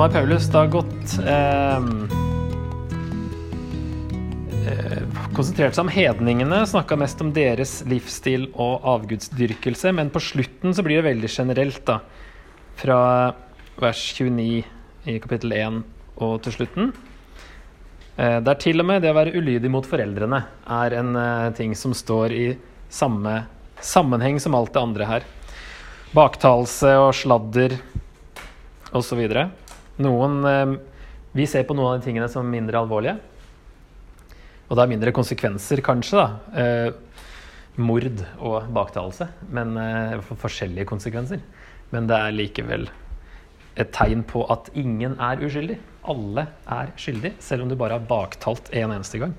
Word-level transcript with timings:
Nå 0.00 0.06
har 0.06 0.12
Paulus 0.14 0.46
da 0.48 0.62
gått 0.66 1.18
eh, 1.28 1.76
eh, 4.70 5.02
Konsentrert 5.36 5.76
seg 5.76 5.84
om 5.84 5.92
hedningene, 5.92 6.62
snakka 6.66 6.96
mest 6.96 7.20
om 7.20 7.34
deres 7.36 7.82
livsstil 7.84 8.46
og 8.54 8.80
avgudsdyrkelse. 8.88 9.92
Men 9.92 10.08
på 10.08 10.22
slutten 10.24 10.72
så 10.72 10.82
blir 10.86 11.02
det 11.02 11.10
veldig 11.10 11.28
generelt, 11.28 11.84
da. 11.84 11.98
Fra 12.80 13.00
vers 13.76 14.06
29 14.16 14.64
i 15.04 15.18
kapittel 15.20 15.52
1 15.52 15.84
og 16.16 16.40
til 16.46 16.56
slutten. 16.56 16.92
Eh, 18.16 18.40
der 18.40 18.56
til 18.56 18.80
og 18.80 18.88
med 18.88 19.04
det 19.04 19.12
å 19.12 19.20
være 19.20 19.36
ulydig 19.36 19.68
mot 19.68 19.84
foreldrene 19.84 20.46
er 20.80 20.96
en 20.96 21.16
eh, 21.16 21.52
ting 21.60 21.76
som 21.76 21.92
står 21.92 22.32
i 22.32 22.46
samme 22.88 23.42
sammenheng 23.84 24.40
som 24.40 24.56
alt 24.56 24.72
det 24.72 24.80
andre 24.80 25.12
her. 25.12 25.32
Baktalelse 26.16 26.96
og 27.04 27.12
sladder 27.20 27.76
osv. 28.96 29.28
Noen 30.00 30.40
eh, 30.48 30.78
Vi 31.36 31.46
ser 31.46 31.66
på 31.68 31.76
noen 31.76 31.92
av 31.92 32.00
de 32.00 32.08
tingene 32.08 32.28
som 32.32 32.48
mindre 32.48 32.80
alvorlige. 32.80 33.18
Og 34.70 34.78
det 34.78 34.82
er 34.82 34.90
mindre 34.90 35.14
konsekvenser, 35.14 35.82
kanskje. 35.84 36.18
da. 36.18 36.62
Eh, 36.62 37.28
mord 37.80 38.24
og 38.38 38.66
baktalelse. 38.74 39.28
Men 39.54 39.76
eh, 39.78 40.16
for 40.26 40.40
forskjellige 40.40 40.88
konsekvenser. 40.90 41.42
Men 41.94 42.10
det 42.10 42.18
er 42.18 42.36
likevel 42.36 42.88
et 43.80 43.92
tegn 43.94 44.24
på 44.26 44.42
at 44.50 44.72
ingen 44.78 45.16
er 45.22 45.42
uskyldig. 45.46 45.78
Alle 46.10 46.48
er 46.66 46.90
skyldig, 46.98 47.36
selv 47.42 47.64
om 47.64 47.70
du 47.70 47.78
bare 47.78 47.98
har 47.98 48.06
baktalt 48.08 48.70
en 48.74 48.92
eneste 48.96 49.20
gang. 49.20 49.34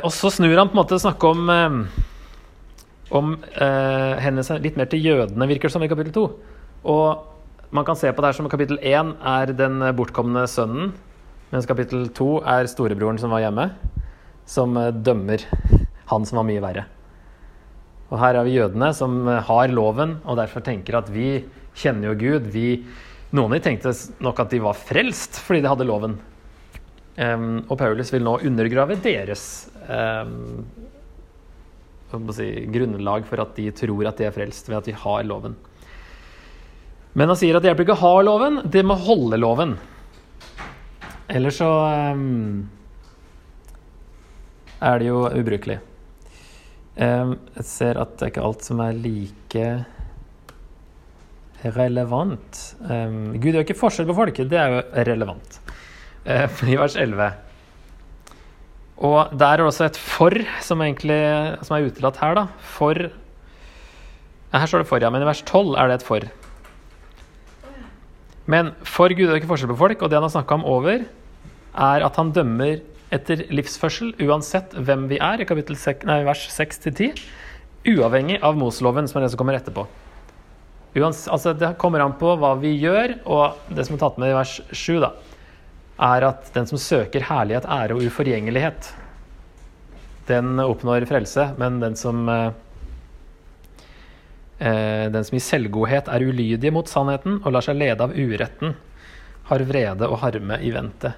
Og 0.00 0.08
så 0.14 0.30
snur 0.32 0.56
han 0.56 0.70
på 0.70 0.74
en 0.74 0.80
måte 0.80 0.98
snakke 0.98 1.30
om 1.30 1.50
om 3.14 3.34
hennes 3.52 4.50
litt 4.64 4.78
mer 4.80 4.88
til 4.90 5.04
jødene, 5.04 5.46
virker 5.50 5.68
det 5.68 5.74
som, 5.76 5.84
i 5.84 5.90
kapittel 5.90 6.14
2. 6.16 6.24
Og 6.90 7.35
man 7.70 7.84
kan 7.84 7.98
se 7.98 8.12
på 8.12 8.22
det 8.22 8.30
her 8.30 8.38
som 8.38 8.48
kapittel 8.50 8.78
1 8.78 9.16
er 9.26 9.52
den 9.58 9.82
bortkomne 9.98 10.44
sønnen, 10.50 10.92
mens 11.52 11.66
kapittel 11.68 12.08
2 12.14 12.28
er 12.56 12.68
storebroren 12.70 13.18
som 13.22 13.32
var 13.34 13.44
hjemme, 13.44 13.70
som 14.46 14.76
eh, 14.78 14.92
dømmer 14.94 15.42
han 16.10 16.26
som 16.26 16.40
var 16.40 16.46
mye 16.46 16.62
verre. 16.62 16.86
Og 18.06 18.20
her 18.22 18.38
har 18.38 18.46
vi 18.46 18.56
jødene 18.56 18.92
som 18.94 19.18
eh, 19.28 19.42
har 19.48 19.74
loven, 19.74 20.18
og 20.24 20.38
derfor 20.38 20.64
tenker 20.66 21.00
at 21.00 21.10
vi 21.12 21.44
kjenner 21.76 22.12
jo 22.12 22.16
Gud. 22.20 22.48
Vi, 22.54 22.68
noen 23.34 23.50
av 23.50 23.58
de 23.58 23.66
tenkte 23.66 23.94
nok 24.22 24.42
at 24.42 24.54
de 24.54 24.62
var 24.62 24.78
frelst 24.78 25.40
fordi 25.42 25.62
de 25.64 25.72
hadde 25.72 25.88
loven. 25.88 26.18
Um, 27.16 27.62
og 27.64 27.78
Paulus 27.80 28.10
vil 28.12 28.26
nå 28.26 28.34
undergrave 28.44 28.98
deres 29.00 29.70
um, 29.88 30.66
si, 32.36 32.50
grunnlag 32.68 33.24
for 33.24 33.40
at 33.40 33.54
de 33.56 33.70
tror 33.72 34.10
at 34.10 34.20
de 34.20 34.26
er 34.28 34.34
frelst 34.36 34.68
ved 34.68 34.76
at 34.82 34.90
de 34.90 34.96
har 35.00 35.24
loven. 35.24 35.56
Men 37.16 37.32
han 37.32 37.38
sier 37.40 37.56
at 37.56 37.64
det 37.64 37.70
hjelper 37.70 37.86
ikke 37.86 37.96
å 37.96 38.02
ha 38.02 38.16
loven, 38.26 38.60
det 38.68 38.82
må 38.84 38.96
holde 39.00 39.38
loven. 39.40 39.76
Ellers 41.32 41.56
så 41.62 41.70
um, 42.12 42.66
er 44.84 45.00
det 45.00 45.08
jo 45.08 45.24
ubrukelig. 45.24 45.78
jeg 46.96 47.64
ser 47.64 47.98
at 48.00 48.12
det 48.16 48.26
er 48.26 48.34
ikke 48.34 48.44
alt 48.44 48.68
som 48.68 48.84
er 48.84 49.00
like 49.00 49.66
relevant. 51.76 52.62
Gud 52.84 53.50
gjør 53.50 53.64
ikke 53.64 53.80
forskjell 53.80 54.08
på 54.12 54.20
folk, 54.20 54.44
det 54.52 54.60
er 54.60 54.76
jo 54.76 54.84
relevant. 55.08 55.60
I 56.72 56.78
vers 56.78 57.00
11. 57.00 57.32
Og 58.96 59.36
der 59.36 59.52
er 59.52 59.60
det 59.60 59.66
også 59.66 59.84
et 59.88 59.98
'for' 60.00 60.44
som, 60.60 60.80
egentlig, 60.80 61.20
som 61.62 61.76
er 61.76 61.88
utelatt 61.88 62.16
her. 62.16 62.34
da. 62.34 62.46
For 62.60 62.94
Her 64.52 64.66
står 64.66 64.78
det 64.78 64.88
'for', 64.88 65.02
ja, 65.02 65.10
men 65.10 65.22
i 65.22 65.26
vers 65.26 65.42
12 65.42 65.76
er 65.76 65.88
det 65.88 65.94
et 66.00 66.04
'for'. 66.04 66.45
Men 68.50 68.72
for 68.86 69.10
Gud 69.10 69.26
er 69.26 69.34
det 69.34 69.42
ikke 69.42 69.52
forskjell 69.52 69.72
på 69.72 69.80
folk, 69.80 70.02
og 70.02 70.10
det 70.10 70.18
han 70.18 70.26
har 70.26 70.34
snakka 70.34 70.58
om 70.60 70.66
over, 70.70 71.06
er 71.76 72.06
at 72.06 72.18
han 72.20 72.32
dømmer 72.34 72.80
etter 73.14 73.44
livsførsel 73.54 74.14
uansett 74.22 74.74
hvem 74.74 75.06
vi 75.10 75.20
er, 75.22 75.42
i 75.42 75.48
kapittel 75.48 75.78
6, 75.78 76.06
nei, 76.08 76.20
vers 76.26 76.46
6-10, 76.54 77.20
uavhengig 77.96 78.40
av 78.46 78.58
Mosloven, 78.58 79.06
som 79.10 79.20
er 79.20 79.26
det 79.26 79.34
som 79.34 79.42
kommer 79.42 79.58
etterpå. 79.58 79.86
Uans, 80.96 81.26
altså, 81.28 81.52
det 81.52 81.74
kommer 81.78 82.02
an 82.02 82.16
på 82.18 82.32
hva 82.40 82.54
vi 82.58 82.72
gjør, 82.80 83.18
og 83.28 83.74
det 83.76 83.84
som 83.86 83.98
er 83.98 84.02
tatt 84.02 84.20
med 84.22 84.32
i 84.32 84.38
vers 84.38 84.60
7, 84.72 85.00
da 85.04 85.12
er 85.96 86.26
at 86.28 86.50
den 86.54 86.68
som 86.68 86.80
søker 86.80 87.24
herlighet, 87.24 87.66
ære 87.68 87.96
og 87.96 88.04
uforgjengelighet, 88.04 88.90
den 90.28 90.60
oppnår 90.60 91.06
frelse. 91.08 91.54
Men 91.58 91.80
den 91.80 91.96
som, 91.96 92.28
eh, 92.28 92.52
den 94.58 95.24
som 95.26 95.36
i 95.36 95.42
selvgodhet 95.42 96.06
er 96.08 96.24
ulydig 96.24 96.70
mot 96.72 96.88
sannheten 96.88 97.42
og 97.42 97.52
lar 97.52 97.64
seg 97.64 97.76
lede 97.76 98.06
av 98.06 98.14
uretten, 98.16 98.72
har 99.50 99.64
vrede 99.68 100.08
og 100.08 100.20
harme 100.22 100.58
i 100.64 100.70
vente. 100.74 101.12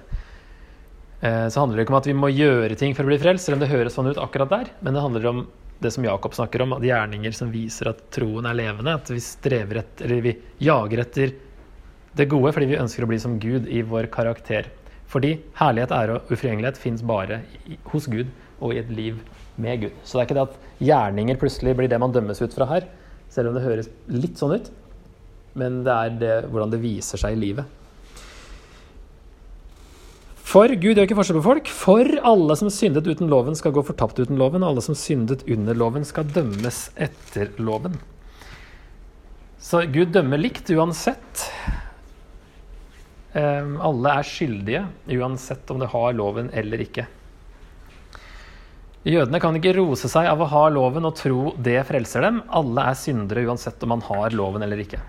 Eh, 1.21 1.47
så 1.47 1.59
handler 1.59 1.77
det 1.77 1.85
ikke 1.85 1.93
om 1.93 1.99
at 1.99 2.07
vi 2.07 2.15
må 2.15 2.29
gjøre 2.31 2.77
ting 2.79 2.93
for 2.95 3.03
å 3.03 3.11
bli 3.11 3.19
frelst, 3.19 3.47
selv 3.47 3.57
om 3.57 3.63
det 3.63 3.71
høres 3.71 3.97
sånn 3.97 4.09
ut 4.11 4.21
akkurat 4.21 4.51
der. 4.53 4.71
Men 4.85 4.95
det 4.95 5.03
handler 5.03 5.29
om 5.31 5.41
det 5.83 5.91
som 5.95 6.05
Jakob 6.05 6.35
snakker 6.35 6.63
om, 6.63 6.75
at 6.75 6.85
gjerninger 6.85 7.35
som 7.35 7.51
viser 7.51 7.91
at 7.91 8.03
troen 8.15 8.47
er 8.47 8.57
levende. 8.57 8.95
At 8.99 9.11
vi 9.11 9.21
strever 9.23 9.81
etter, 9.83 10.07
eller 10.07 10.23
vi 10.23 10.35
jager 10.63 11.03
etter 11.03 11.35
det 12.19 12.27
gode 12.31 12.51
fordi 12.55 12.71
vi 12.71 12.79
ønsker 12.79 13.05
å 13.05 13.09
bli 13.09 13.19
som 13.21 13.37
Gud 13.41 13.67
i 13.71 13.83
vår 13.85 14.09
karakter. 14.13 14.71
Fordi 15.09 15.35
herlighet, 15.57 15.93
ære 15.95 16.17
og 16.17 16.31
uforgjengelighet 16.31 16.79
fins 16.79 17.03
bare 17.05 17.41
hos 17.91 18.07
Gud 18.11 18.29
og 18.59 18.75
i 18.75 18.81
et 18.81 18.89
liv 18.93 19.19
med 19.59 19.85
Gud. 19.85 19.99
Så 20.03 20.17
det 20.17 20.21
er 20.21 20.27
ikke 20.27 20.37
det 20.37 20.47
at 20.47 20.83
gjerninger 20.89 21.39
plutselig 21.39 21.75
blir 21.79 21.91
det 21.91 21.99
man 22.01 22.13
dømmes 22.15 22.41
ut 22.43 22.55
fra 22.55 22.67
her, 22.69 22.85
selv 23.29 23.51
om 23.51 23.57
det 23.57 23.65
høres 23.65 23.89
litt 24.11 24.39
sånn 24.39 24.57
ut. 24.57 24.71
Men 25.59 25.83
det 25.85 25.95
er 25.95 26.15
det, 26.21 26.37
hvordan 26.51 26.73
det 26.73 26.81
viser 26.83 27.21
seg 27.21 27.35
i 27.35 27.41
livet. 27.41 27.75
For 30.49 30.71
Gud 30.81 30.97
gjør 30.97 31.05
ikke 31.05 31.17
forskjell 31.19 31.37
på 31.37 31.45
folk. 31.45 31.67
For 31.69 32.07
alle 32.25 32.55
som 32.57 32.71
syndet 32.73 33.09
uten 33.09 33.29
loven, 33.29 33.57
skal 33.57 33.73
gå 33.75 33.83
fortapt 33.85 34.21
uten 34.21 34.39
loven. 34.39 34.65
Alle 34.65 34.81
som 34.81 34.97
syndet 34.97 35.43
under 35.45 35.77
loven, 35.77 36.07
skal 36.07 36.29
dømmes 36.33 36.87
etter 36.97 37.51
loven. 37.61 37.99
Så 39.61 39.83
Gud 39.93 40.15
dømmer 40.15 40.41
likt 40.41 40.71
uansett. 40.73 41.45
Um, 43.35 43.75
alle 43.85 44.15
er 44.17 44.25
skyldige, 44.25 44.83
uansett 45.19 45.69
om 45.69 45.81
de 45.83 45.89
har 45.91 46.15
loven 46.17 46.49
eller 46.57 46.81
ikke. 46.81 47.05
Jødene 49.07 49.39
kan 49.39 49.55
ikke 49.55 49.77
rose 49.77 50.09
seg 50.11 50.27
av 50.27 50.41
å 50.43 50.49
ha 50.51 50.65
loven 50.75 51.07
og 51.07 51.15
tro 51.15 51.53
det 51.55 51.77
frelser 51.87 52.25
dem. 52.25 52.41
Alle 52.51 52.83
er 52.91 52.97
syndere 52.99 53.45
uansett 53.47 53.79
om 53.85 53.93
man 53.93 54.03
har 54.09 54.35
loven 54.35 54.65
eller 54.65 54.81
ikke. 54.83 54.99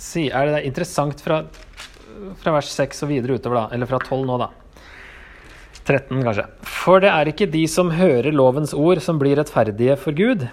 Si, 0.00 0.30
er 0.32 0.48
det 0.48 0.62
interessant 0.66 1.20
fra, 1.22 1.42
fra 2.40 2.56
vers 2.56 2.72
6 2.72 3.04
og 3.04 3.12
videre 3.12 3.36
utover, 3.36 3.60
da? 3.60 3.66
Eller 3.76 3.90
fra 3.90 4.00
12 4.00 4.24
nå, 4.30 4.40
da? 4.40 4.48
13, 5.82 6.22
kanskje. 6.24 6.48
For 6.68 7.02
det 7.04 7.12
er 7.12 7.28
ikke 7.28 7.50
de 7.52 7.62
som 7.70 7.92
hører 7.92 8.32
lovens 8.34 8.72
ord, 8.72 9.02
som 9.04 9.20
blir 9.20 9.36
rettferdige 9.38 9.98
for 10.00 10.16
Gud. 10.16 10.48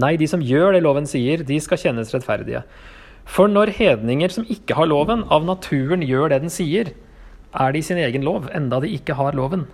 Nei, 0.00 0.14
de 0.16 0.26
som 0.30 0.42
gjør 0.42 0.72
det 0.72 0.82
loven 0.86 1.06
sier, 1.10 1.44
de 1.44 1.60
skal 1.60 1.80
kjennes 1.84 2.12
rettferdige. 2.14 2.64
For 3.28 3.50
når 3.50 3.74
hedninger 3.76 4.32
som 4.32 4.46
ikke 4.50 4.78
har 4.78 4.88
loven, 4.88 5.26
av 5.28 5.44
naturen 5.46 6.02
gjør 6.06 6.32
det 6.32 6.42
den 6.46 6.54
sier, 6.54 6.94
er 7.52 7.72
de 7.72 7.82
sin 7.84 8.00
egen 8.00 8.24
lov, 8.24 8.48
enda 8.56 8.80
de 8.80 8.90
ikke 8.96 9.16
har 9.18 9.36
loven. 9.36 9.66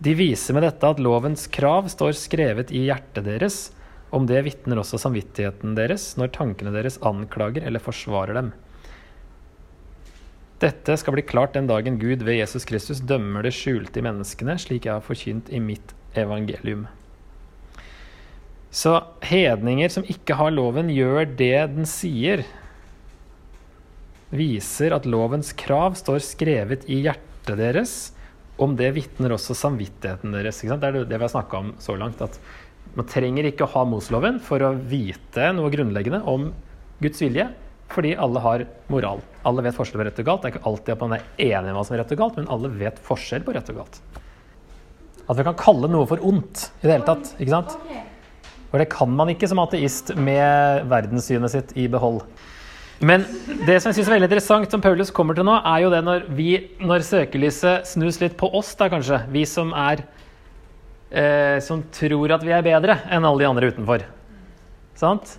De 0.00 0.14
viser 0.16 0.56
med 0.56 0.64
dette 0.64 0.88
at 0.88 1.02
lovens 1.02 1.46
krav 1.52 1.90
står 1.92 2.16
skrevet 2.18 2.72
i 2.72 2.86
hjertet 2.88 3.26
deres. 3.26 3.58
Om 4.10 4.26
det 4.26 4.42
vitner 4.46 4.80
også 4.80 4.98
samvittigheten 4.98 5.76
deres 5.78 6.14
når 6.18 6.32
tankene 6.34 6.72
deres 6.74 6.98
anklager 7.06 7.66
eller 7.68 7.82
forsvarer 7.84 8.38
dem. 8.40 8.50
Dette 10.60 10.96
skal 11.00 11.14
bli 11.16 11.24
klart 11.24 11.54
den 11.56 11.70
dagen 11.70 11.96
Gud 12.00 12.24
ved 12.26 12.40
Jesus 12.40 12.66
Kristus 12.68 13.00
dømmer 13.00 13.46
det 13.46 13.54
skjulte 13.56 14.00
i 14.00 14.04
menneskene, 14.04 14.58
slik 14.60 14.88
jeg 14.88 14.98
har 14.98 15.04
forkynt 15.04 15.48
i 15.48 15.60
mitt 15.62 15.94
evangelium. 16.18 16.88
Så 18.70 18.98
hedninger 19.24 19.88
som 19.90 20.04
ikke 20.06 20.36
har 20.38 20.52
loven, 20.52 20.90
gjør 20.92 21.24
det 21.38 21.54
den 21.72 21.88
sier 21.88 22.44
viser 24.30 24.94
at 24.94 25.08
lovens 25.10 25.52
krav 25.58 25.96
står 25.98 26.22
skrevet 26.24 26.86
i 26.90 27.02
hjertet 27.04 27.58
deres. 27.58 27.94
Om 28.60 28.74
det 28.76 28.90
vitner 28.96 29.32
også 29.34 29.56
samvittigheten 29.56 30.34
deres. 30.36 30.60
Det 30.60 30.76
er 30.76 31.00
det 31.00 31.16
vi 31.16 31.24
har 31.24 31.32
snakka 31.32 31.62
om 31.62 31.72
så 31.80 31.96
langt. 31.98 32.20
At 32.20 32.36
man 32.94 33.08
trenger 33.08 33.48
ikke 33.48 33.66
å 33.66 33.72
ha 33.74 33.86
Mosloven 33.88 34.40
for 34.42 34.62
å 34.66 34.74
vite 34.74 35.50
noe 35.56 35.72
grunnleggende 35.72 36.22
om 36.28 36.50
Guds 37.00 37.22
vilje, 37.22 37.46
fordi 37.90 38.12
alle 38.20 38.42
har 38.44 38.66
moral. 38.92 39.22
Alle 39.46 39.64
vet 39.64 39.76
forskjell 39.76 40.02
på 40.02 40.06
rett 40.06 40.20
og 40.22 40.28
galt. 40.28 40.42
Det 40.42 40.50
er 40.50 40.56
ikke 40.56 40.68
alltid 40.70 40.94
at 40.94 41.04
man 41.06 41.16
er 41.16 41.24
enig 41.40 41.72
i 41.72 41.76
hva 41.76 41.84
som 41.86 41.96
er 41.96 42.02
rett 42.02 42.14
og 42.14 42.20
galt, 42.20 42.38
men 42.38 42.50
alle 42.52 42.70
vet 42.82 43.00
forskjell 43.06 43.46
på 43.46 43.56
rett 43.56 43.72
og 43.72 43.80
galt. 43.80 44.00
At 45.30 45.38
vi 45.38 45.46
kan 45.46 45.58
kalle 45.58 45.90
noe 45.90 46.06
for 46.10 46.22
ondt 46.26 46.68
i 46.82 46.88
det 46.88 46.94
hele 46.96 47.06
tatt. 47.06 47.34
ikke 47.38 47.54
sant? 47.54 47.76
For 48.70 48.82
det 48.82 48.90
kan 48.92 49.10
man 49.14 49.30
ikke 49.32 49.48
som 49.50 49.62
ateist 49.62 50.12
med 50.18 50.86
verdenssynet 50.90 51.54
sitt 51.54 51.74
i 51.78 51.88
behold. 51.90 52.22
Men 53.00 53.22
det 53.64 53.78
som 53.80 53.88
jeg 53.88 53.96
synes 53.96 54.10
er 54.10 54.14
veldig 54.18 54.28
interessant, 54.28 54.72
som 54.72 54.82
Paulus 54.84 55.10
kommer 55.16 55.36
til 55.36 55.46
nå, 55.48 55.54
er 55.64 55.84
jo 55.86 55.92
det 55.92 56.02
når, 56.04 56.26
vi, 56.36 56.50
når 56.84 57.04
søkelyset 57.08 57.88
snus 57.88 58.20
litt 58.20 58.36
på 58.40 58.50
oss, 58.58 58.74
da 58.76 58.90
kanskje. 58.92 59.22
Vi 59.32 59.46
som 59.48 59.72
er 59.72 60.02
eh, 61.08 61.56
Som 61.64 61.86
tror 61.96 62.36
at 62.36 62.44
vi 62.44 62.52
er 62.52 62.66
bedre 62.66 62.98
enn 63.08 63.24
alle 63.24 63.40
de 63.40 63.48
andre 63.48 63.72
utenfor. 63.72 64.04
Sant? 65.00 65.38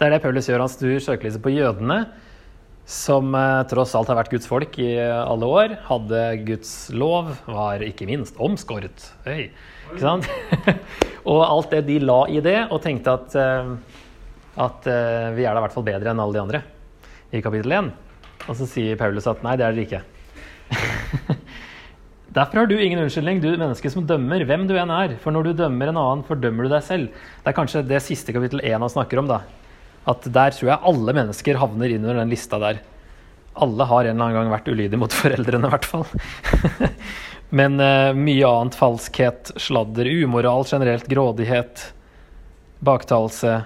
Det 0.00 0.08
er 0.08 0.16
det 0.16 0.22
Paulus 0.24 0.48
gjør. 0.48 0.64
Han 0.64 0.72
snur 0.72 1.04
søkelyset 1.04 1.44
på 1.44 1.52
jødene, 1.52 2.00
som 2.88 3.36
eh, 3.36 3.60
tross 3.68 3.92
alt 3.98 4.08
har 4.08 4.22
vært 4.22 4.32
Guds 4.32 4.48
folk 4.48 4.80
i 4.80 4.96
alle 5.04 5.52
år. 5.60 5.78
Hadde 5.92 6.26
Guds 6.48 6.74
lov, 6.96 7.34
var 7.44 7.84
ikke 7.84 8.08
minst 8.08 8.40
omskåret. 8.40 9.10
Hey. 9.28 9.50
Ikke 9.92 10.00
sant? 10.00 10.32
og 11.30 11.44
alt 11.44 11.76
det 11.76 11.84
de 11.92 12.00
la 12.08 12.22
i 12.32 12.40
det, 12.40 12.62
og 12.72 12.80
tenkte 12.88 13.20
at, 13.20 13.36
eh, 13.36 13.74
at 14.64 14.88
eh, 14.88 15.32
vi 15.36 15.44
er 15.44 15.52
da 15.52 15.60
i 15.60 15.66
hvert 15.68 15.76
fall 15.76 15.92
bedre 15.92 16.16
enn 16.16 16.24
alle 16.24 16.40
de 16.40 16.48
andre 16.48 16.68
i 17.32 17.40
kapittel 17.44 17.72
1. 17.72 17.90
Og 18.48 18.58
så 18.58 18.66
sier 18.68 18.98
Paulus 19.00 19.28
at 19.30 19.42
nei, 19.44 19.56
det 19.58 19.66
er 19.66 19.76
dere 19.76 19.86
ikke. 19.86 20.02
Derfor 22.32 22.62
har 22.62 22.68
du 22.70 22.78
ingen 22.78 23.02
unnskyldning, 23.02 23.42
du 23.42 23.50
menneske 23.50 23.90
som 23.92 24.06
dømmer, 24.08 24.44
hvem 24.48 24.64
du 24.68 24.72
enn 24.80 24.92
er. 24.94 25.18
For 25.20 25.34
når 25.34 25.50
du 25.50 25.58
dømmer 25.58 25.90
en 25.90 26.00
annen, 26.00 26.24
fordømmer 26.28 26.64
du 26.64 26.72
deg 26.72 26.84
selv. 26.86 27.26
Det 27.42 27.52
er 27.52 27.58
kanskje 27.58 27.84
det 27.84 28.00
siste 28.04 28.32
kapittel 28.32 28.62
1 28.64 28.80
han 28.80 28.92
snakker 28.92 29.20
om. 29.20 29.28
da. 29.28 29.42
At 30.08 30.24
der 30.24 30.56
tror 30.56 30.70
jeg 30.72 30.84
alle 30.92 31.14
mennesker 31.18 31.60
havner 31.60 31.92
inn 31.92 32.06
under 32.06 32.22
den 32.22 32.32
lista 32.32 32.60
der. 32.62 32.80
Alle 33.52 33.84
har 33.84 34.08
en 34.08 34.14
eller 34.16 34.24
annen 34.24 34.38
gang 34.38 34.54
vært 34.54 34.70
ulydige 34.72 35.00
mot 35.00 35.12
foreldrene, 35.22 35.68
i 35.68 35.74
hvert 35.74 35.90
fall. 35.90 36.06
Men 37.60 37.76
uh, 37.76 38.16
mye 38.16 38.48
annet. 38.48 38.80
Falskhet, 38.80 39.52
sladder, 39.60 40.08
umoral 40.24 40.64
generelt, 40.68 41.04
grådighet, 41.12 41.84
baktalelse, 42.80 43.60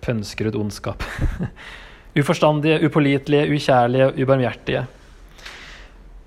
ut 0.00 0.56
ondskap. 0.56 1.04
Uforstandige, 2.18 2.80
upålitelige, 2.86 3.50
ukjærlige, 3.54 4.08
ubarmhjertige. 4.18 4.86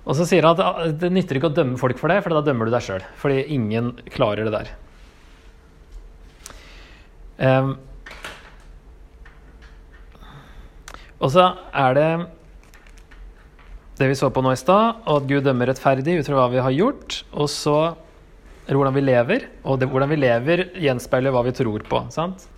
Og 0.04 0.16
så 0.18 0.26
sier 0.28 0.44
han 0.44 0.56
at 0.56 0.62
ah, 0.64 0.92
det 1.00 1.10
nytter 1.12 1.38
ikke 1.38 1.50
å 1.50 1.56
dømme 1.56 1.80
folk 1.80 1.98
for 2.00 2.12
det, 2.12 2.20
for 2.24 2.32
da 2.32 2.44
dømmer 2.44 2.68
du 2.68 2.74
deg 2.74 2.84
sjøl. 2.84 3.04
Fordi 3.20 3.42
ingen 3.56 3.92
klarer 4.12 4.48
det 4.48 4.54
der. 4.54 4.72
Um, 7.34 7.74
og 11.24 11.32
så 11.32 11.48
er 11.72 11.96
det 11.98 12.08
det 13.98 14.08
vi 14.10 14.16
så 14.18 14.28
på 14.34 14.42
nå 14.44 14.52
i 14.52 14.58
stad, 14.58 15.04
at 15.08 15.28
Gud 15.30 15.44
dømmer 15.46 15.70
rettferdig 15.70 16.18
ut 16.18 16.28
fra 16.28 16.40
hva 16.40 16.48
vi 16.52 16.64
har 16.66 16.74
gjort. 16.74 17.20
Og 17.32 17.48
så 17.52 17.78
er 18.64 18.72
det 18.72 18.80
hvordan 18.80 18.96
vi 18.96 19.04
lever, 19.04 19.46
og 19.64 19.80
det, 19.80 19.88
hvordan 19.92 20.10
vi 20.12 20.20
lever, 20.20 20.66
gjenspeiler 20.84 21.32
hva 21.32 21.44
vi 21.46 21.54
tror 21.56 21.84
på. 21.88 22.04
sant? 22.12 22.48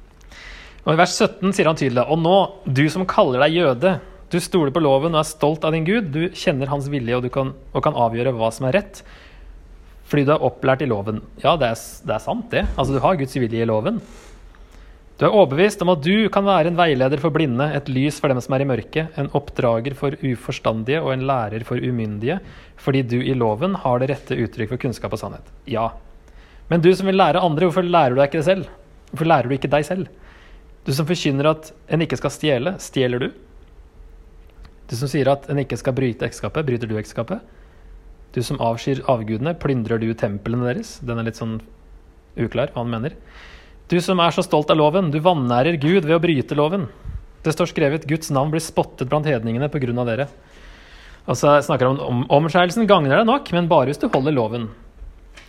Og 0.86 0.94
I 0.94 1.00
vers 1.00 1.16
17 1.18 1.50
sier 1.50 1.66
han 1.66 1.78
tydelig 1.78 2.04
Og 2.06 2.20
nå, 2.22 2.36
du 2.64 2.84
som 2.92 3.06
kaller 3.10 3.42
deg 3.42 3.58
jøde, 3.58 3.96
du 4.30 4.38
stoler 4.42 4.72
på 4.74 4.82
loven 4.82 5.14
og 5.14 5.22
er 5.22 5.28
stolt 5.28 5.64
av 5.66 5.74
din 5.74 5.86
Gud. 5.86 6.10
Du 6.14 6.26
kjenner 6.34 6.70
hans 6.70 6.88
vilje 6.90 7.18
og, 7.18 7.26
kan, 7.34 7.52
og 7.70 7.82
kan 7.84 7.98
avgjøre 8.06 8.34
hva 8.34 8.50
som 8.54 8.66
er 8.66 8.80
rett. 8.80 9.02
Fordi 10.06 10.24
du 10.26 10.32
er 10.34 10.46
opplært 10.46 10.82
i 10.82 10.88
loven. 10.90 11.20
Ja, 11.42 11.54
det 11.58 11.72
er, 11.72 11.82
det 12.06 12.14
er, 12.14 12.22
sant, 12.22 12.48
det. 12.50 12.64
Altså, 12.74 12.94
du 12.94 13.02
har 13.02 13.18
Guds 13.18 13.36
vilje 13.38 13.62
i 13.62 13.68
loven. 13.68 14.00
Du 15.16 15.24
er 15.24 15.32
overbevist 15.32 15.80
om 15.82 15.94
at 15.94 16.02
du 16.04 16.26
kan 16.32 16.44
være 16.44 16.70
en 16.70 16.78
veileder 16.78 17.22
for 17.22 17.32
blinde, 17.32 17.70
et 17.72 17.86
lys 17.88 18.18
for 18.20 18.30
dem 18.30 18.42
som 18.44 18.52
er 18.52 18.66
i 18.66 18.68
mørket, 18.68 19.14
en 19.16 19.30
oppdrager 19.38 19.94
for 19.96 20.18
uforstandige 20.20 21.00
og 21.00 21.14
en 21.14 21.24
lærer 21.30 21.64
for 21.64 21.80
umyndige, 21.80 22.36
fordi 22.82 23.00
du 23.14 23.16
i 23.22 23.32
loven 23.38 23.78
har 23.80 24.02
det 24.02 24.10
rette 24.12 24.36
uttrykk 24.36 24.74
for 24.74 24.82
kunnskap 24.82 25.16
og 25.16 25.22
sannhet. 25.22 25.48
Ja. 25.70 25.88
Men 26.68 26.84
du 26.84 26.90
som 26.98 27.08
vil 27.08 27.16
lære 27.16 27.40
andre, 27.40 27.64
hvorfor 27.64 27.86
lærer 27.86 28.12
du 28.12 28.20
deg 28.20 28.28
ikke 28.28 28.42
det 28.42 28.50
selv? 28.50 28.68
Hvorfor 29.08 29.30
lærer 29.32 29.48
du 29.48 29.56
ikke 29.56 29.72
deg 29.72 29.88
selv? 29.88 30.10
Du 30.86 30.92
som 30.94 31.06
forkynner 31.08 31.48
at 31.50 31.72
en 31.90 32.04
ikke 32.04 32.18
skal 32.20 32.30
stjele, 32.30 32.76
stjeler 32.78 33.24
du? 33.24 33.30
Du 34.86 34.94
som 34.94 35.10
sier 35.10 35.26
at 35.32 35.48
en 35.50 35.58
ikke 35.58 35.78
skal 35.80 35.96
bryte 35.96 36.28
ekteskapet, 36.28 36.66
bryter 36.68 36.86
du 36.86 36.94
ekteskapet? 36.94 37.42
Du 38.36 38.38
som 38.46 38.60
avskyr 38.62 39.02
avgudene, 39.10 39.56
plyndrer 39.58 39.98
du 39.98 40.12
templene 40.14 40.68
deres? 40.68 41.00
Den 41.02 41.18
er 41.18 41.26
litt 41.26 41.40
sånn 41.40 41.58
uklar 42.38 42.70
hva 42.70 42.84
han 42.84 42.92
mener. 42.92 43.16
Du 43.90 43.98
som 44.02 44.20
er 44.22 44.34
så 44.34 44.44
stolt 44.46 44.70
av 44.70 44.78
loven, 44.78 45.10
du 45.10 45.18
vanærer 45.22 45.78
Gud 45.82 46.06
ved 46.06 46.14
å 46.18 46.22
bryte 46.22 46.58
loven. 46.58 46.86
Det 47.42 47.54
står 47.54 47.70
skrevet 47.70 48.06
'Guds 48.06 48.30
navn 48.34 48.50
blir 48.50 48.62
spottet 48.62 49.10
blant 49.10 49.26
hedningene 49.26 49.70
på 49.70 49.82
grunn 49.82 49.98
av 50.02 50.06
dere'. 50.06 50.30
Og 51.26 51.34
så 51.34 51.58
snakker 51.62 51.90
han 51.90 52.00
om 52.02 52.24
omskjærelsen 52.30 52.86
gagner 52.86 53.18
deg 53.18 53.26
nok, 53.26 53.50
men 53.52 53.70
bare 53.70 53.90
hvis 53.90 53.98
du 53.98 54.08
holder 54.08 54.34
loven. 54.34 54.68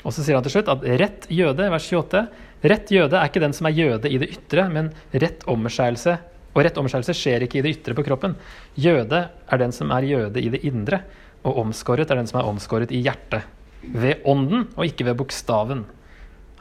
Og 0.05 0.13
så 0.13 0.23
sier 0.23 0.37
han 0.37 0.45
til 0.45 0.57
slutt 0.57 0.69
at 0.69 0.85
rett 1.01 1.25
jøde, 1.29 1.69
vers 1.69 1.89
28, 1.89 2.27
rett 2.63 2.91
jøde 2.91 3.19
er 3.19 3.29
ikke 3.29 3.43
den 3.43 3.53
som 3.53 3.69
er 3.69 3.77
jøde 3.77 4.09
i 4.09 4.19
det 4.21 4.31
ytre, 4.33 4.67
men 4.73 4.91
rett 5.13 5.45
omskjærelse 5.49 6.17
og 6.57 6.63
rett 6.65 6.79
omskjærelse 6.81 7.13
skjer 7.13 7.45
ikke 7.45 7.59
i 7.59 7.65
det 7.65 7.75
ytre 7.75 7.93
på 7.97 8.05
kroppen. 8.07 8.33
Jøde 8.73 9.27
er 9.29 9.61
den 9.61 9.73
som 9.75 9.91
er 9.93 10.07
jøde 10.09 10.41
i 10.41 10.49
det 10.49 10.63
indre, 10.65 11.03
og 11.45 11.59
omskåret 11.61 12.09
er 12.09 12.17
den 12.17 12.29
som 12.29 12.39
er 12.41 12.49
omskåret 12.49 12.91
i 12.91 13.03
hjertet. 13.05 13.45
Ved 13.83 14.25
ånden 14.25 14.65
og 14.73 14.87
ikke 14.87 15.05
ved 15.05 15.19
bokstaven. 15.19 15.85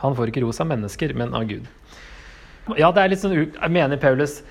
Han 0.03 0.19
får 0.19 0.31
ikke 0.31 0.43
ros 0.45 0.61
av 0.61 0.69
mennesker, 0.69 1.15
men 1.17 1.33
av 1.35 1.47
Gud. 1.49 1.65
Ja, 2.77 2.91
det 2.93 3.03
er 3.03 3.13
litt 3.13 3.23
sånn, 3.23 3.39
Mener 3.73 3.97
Paulus 4.03 4.43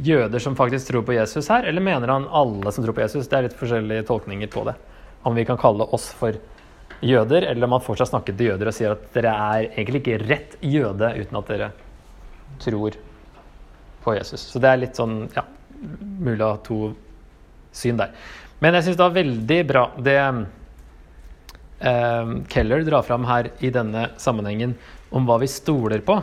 jøder 0.00 0.40
som 0.40 0.54
faktisk 0.56 0.92
tror 0.92 1.02
på 1.04 1.16
Jesus 1.16 1.50
her, 1.50 1.66
eller 1.66 1.82
mener 1.82 2.12
han 2.12 2.28
alle 2.30 2.70
som 2.72 2.84
tror 2.84 2.94
på 2.96 3.02
Jesus? 3.02 3.26
Det 3.28 3.36
er 3.36 3.48
litt 3.48 3.58
forskjellige 3.58 4.06
tolkninger 4.08 4.52
på 4.54 4.64
det. 4.68 4.76
Om 5.26 5.34
vi 5.36 5.44
kan 5.48 5.58
kalle 5.60 5.88
oss 5.90 6.12
for 6.16 6.30
jøder, 6.30 6.59
eller 7.02 7.64
om 7.64 7.72
han 7.72 7.84
fortsatt 7.84 8.10
snakker 8.10 8.36
til 8.36 8.50
jøder 8.52 8.68
og 8.68 8.76
sier 8.76 8.92
at 8.92 9.06
dere 9.14 9.32
er 9.32 9.68
egentlig 9.70 10.02
ikke 10.02 10.18
rett 10.26 10.56
jøde 10.60 11.14
uten 11.16 11.38
at 11.40 11.48
dere 11.48 11.70
tror 12.60 12.96
på 14.04 14.14
Jesus. 14.16 14.40
Så 14.52 14.60
det 14.60 14.68
er 14.68 14.82
litt 14.82 14.96
sånn 14.98 15.28
ja, 15.34 15.44
mulig 16.20 16.44
å 16.44 16.54
ha 16.54 16.58
to 16.64 16.92
syn 17.72 18.00
der. 18.00 18.12
Men 18.60 18.76
jeg 18.76 18.84
syns 18.88 18.98
det 18.98 19.06
var 19.06 19.16
veldig 19.16 19.60
bra 19.68 19.84
det 20.04 20.18
eh, 21.88 22.34
Keller 22.52 22.84
drar 22.84 23.06
fram 23.06 23.24
her 23.28 23.48
i 23.64 23.70
denne 23.72 24.10
sammenhengen 24.20 24.76
om 25.10 25.24
hva 25.28 25.38
vi 25.40 25.48
stoler 25.50 26.04
på. 26.04 26.20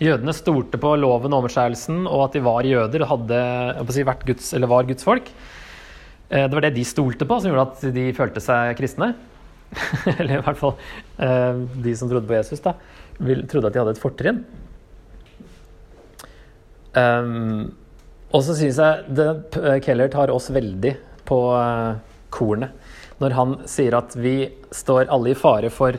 Jødene 0.00 0.32
stolte 0.34 0.80
på 0.80 0.94
loven 0.96 1.34
og 1.36 1.44
omskjærelsen 1.44 2.06
og 2.08 2.26
at 2.26 2.36
de 2.36 2.42
var 2.44 2.66
jøder 2.66 3.04
og 3.04 3.10
hadde, 3.12 3.40
si, 3.92 4.06
vært 4.08 4.26
Guds, 4.26 4.54
eller 4.56 4.70
var 4.72 4.88
Guds 4.88 5.06
folk. 5.06 5.30
Eh, 6.30 6.46
det 6.46 6.54
var 6.56 6.66
det 6.66 6.74
de 6.78 6.86
stolte 6.88 7.28
på, 7.28 7.38
som 7.38 7.52
gjorde 7.52 7.68
at 7.68 7.84
de 7.94 8.06
følte 8.16 8.42
seg 8.42 8.74
kristne. 8.80 9.12
eller 10.18 10.38
i 10.38 10.40
hvert 10.42 10.60
fall 10.60 10.74
eh, 11.22 11.60
de 11.84 11.94
som 11.96 12.10
trodde 12.10 12.28
på 12.28 12.38
Jesus, 12.38 12.62
da, 12.64 12.74
trodde 13.18 13.70
at 13.70 13.76
de 13.76 13.82
hadde 13.82 13.94
et 13.96 14.02
fortrinn. 14.02 14.42
Um, 16.90 17.68
og 18.34 18.42
så 18.42 18.56
syns 18.58 18.80
jeg 18.82 19.12
det, 19.14 19.28
Keller 19.84 20.10
tar 20.10 20.32
oss 20.34 20.48
veldig 20.50 20.96
på 21.28 21.38
kornet 22.34 22.74
når 23.20 23.34
han 23.36 23.52
sier 23.68 23.94
at 23.94 24.16
vi 24.18 24.48
står 24.74 25.10
alle 25.12 25.34
i 25.34 25.38
fare 25.38 25.70
for 25.70 25.98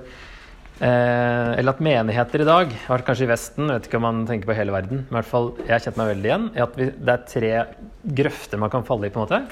Eh, 0.81 1.59
Eller 1.59 1.75
at 1.75 1.81
menigheter 1.83 2.41
i 2.41 2.47
dag, 2.47 2.71
kanskje 3.05 3.27
i 3.27 3.29
Vesten, 3.29 3.69
vet 3.69 3.85
ikke 3.85 3.99
om 3.99 4.07
man 4.07 4.21
tenker 4.25 4.49
på 4.49 4.55
hele 4.57 4.73
verden, 4.73 5.03
men 5.03 5.11
i 5.11 5.17
hvert 5.19 5.29
fall 5.29 5.51
jeg 5.67 5.83
kjente 5.83 5.99
meg 6.01 6.09
veldig 6.15 6.29
igjen, 6.31 6.47
i 6.57 6.63
at 6.63 6.79
vi, 6.79 6.87
det 6.97 7.13
er 7.13 7.27
tre 7.29 7.51
grøfter 8.21 8.61
man 8.61 8.71
kan 8.73 8.87
falle 8.87 9.05
i. 9.05 9.13
på 9.13 9.21
en 9.21 9.27
måte. 9.27 9.43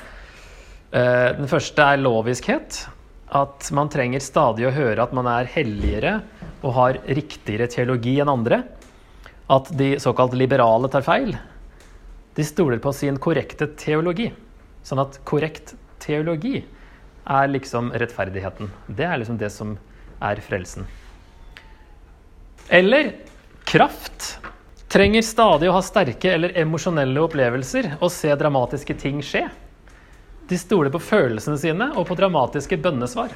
Eh, 0.90 1.28
den 1.38 1.52
første 1.52 1.86
er 1.86 2.02
loviskhet. 2.02 2.80
At 3.30 3.70
man 3.76 3.92
trenger 3.94 4.24
stadig 4.24 4.66
å 4.66 4.74
høre 4.74 5.04
at 5.04 5.14
man 5.14 5.28
er 5.30 5.50
helligere 5.54 6.20
og 6.64 6.74
har 6.76 7.00
riktigere 7.06 7.70
teologi 7.70 8.18
enn 8.22 8.32
andre 8.32 8.64
at 9.50 9.70
de 9.78 9.96
såkalt 10.02 10.34
liberale 10.38 10.90
tar 10.90 11.06
feil. 11.06 11.36
De 12.38 12.46
stoler 12.46 12.82
på 12.82 12.94
sin 12.94 13.18
korrekte 13.22 13.68
teologi. 13.80 14.30
Sånn 14.86 15.02
at 15.02 15.20
korrekt 15.30 15.76
teologi 16.02 16.62
er 17.30 17.50
liksom 17.52 17.92
rettferdigheten. 17.94 18.70
Det 18.88 19.06
er 19.06 19.18
liksom 19.22 19.40
det 19.42 19.50
som 19.54 19.76
er 20.22 20.42
frelsen. 20.46 20.86
Eller 22.70 23.16
kraft. 23.66 24.38
Trenger 24.90 25.26
stadig 25.26 25.70
å 25.70 25.76
ha 25.76 25.82
sterke 25.86 26.32
eller 26.34 26.56
emosjonelle 26.58 27.22
opplevelser 27.22 27.96
og 28.00 28.10
se 28.14 28.34
dramatiske 28.34 28.96
ting 28.98 29.22
skje. 29.26 29.46
De 30.50 30.58
stoler 30.58 30.90
på 30.94 31.02
følelsene 31.04 31.60
sine 31.62 31.92
og 31.94 32.08
på 32.10 32.18
dramatiske 32.18 32.80
bønnesvar. 32.82 33.34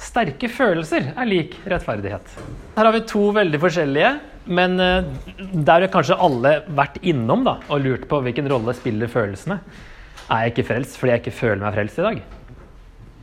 Sterke 0.00 0.48
følelser 0.52 1.10
er 1.16 1.28
lik 1.28 1.56
rettferdighet. 1.68 2.32
Her 2.76 2.88
har 2.88 2.94
vi 2.96 3.04
to 3.08 3.28
veldig 3.36 3.60
forskjellige, 3.60 4.10
men 4.56 4.80
eh, 4.80 5.08
der 5.52 5.86
har 5.86 5.92
kanskje 5.92 6.18
alle 6.20 6.58
vært 6.76 6.98
innom 7.04 7.44
da, 7.46 7.58
og 7.72 7.84
lurt 7.84 8.04
på 8.08 8.20
hvilken 8.24 8.48
rolle 8.52 8.74
spiller 8.76 9.10
følelsene. 9.12 9.58
Er 10.26 10.44
jeg 10.44 10.54
ikke 10.54 10.66
frelst 10.72 10.98
fordi 11.00 11.14
jeg 11.14 11.24
ikke 11.24 11.38
føler 11.38 11.62
meg 11.62 11.76
frelst 11.76 12.00
i 12.00 12.06
dag? 12.06 12.20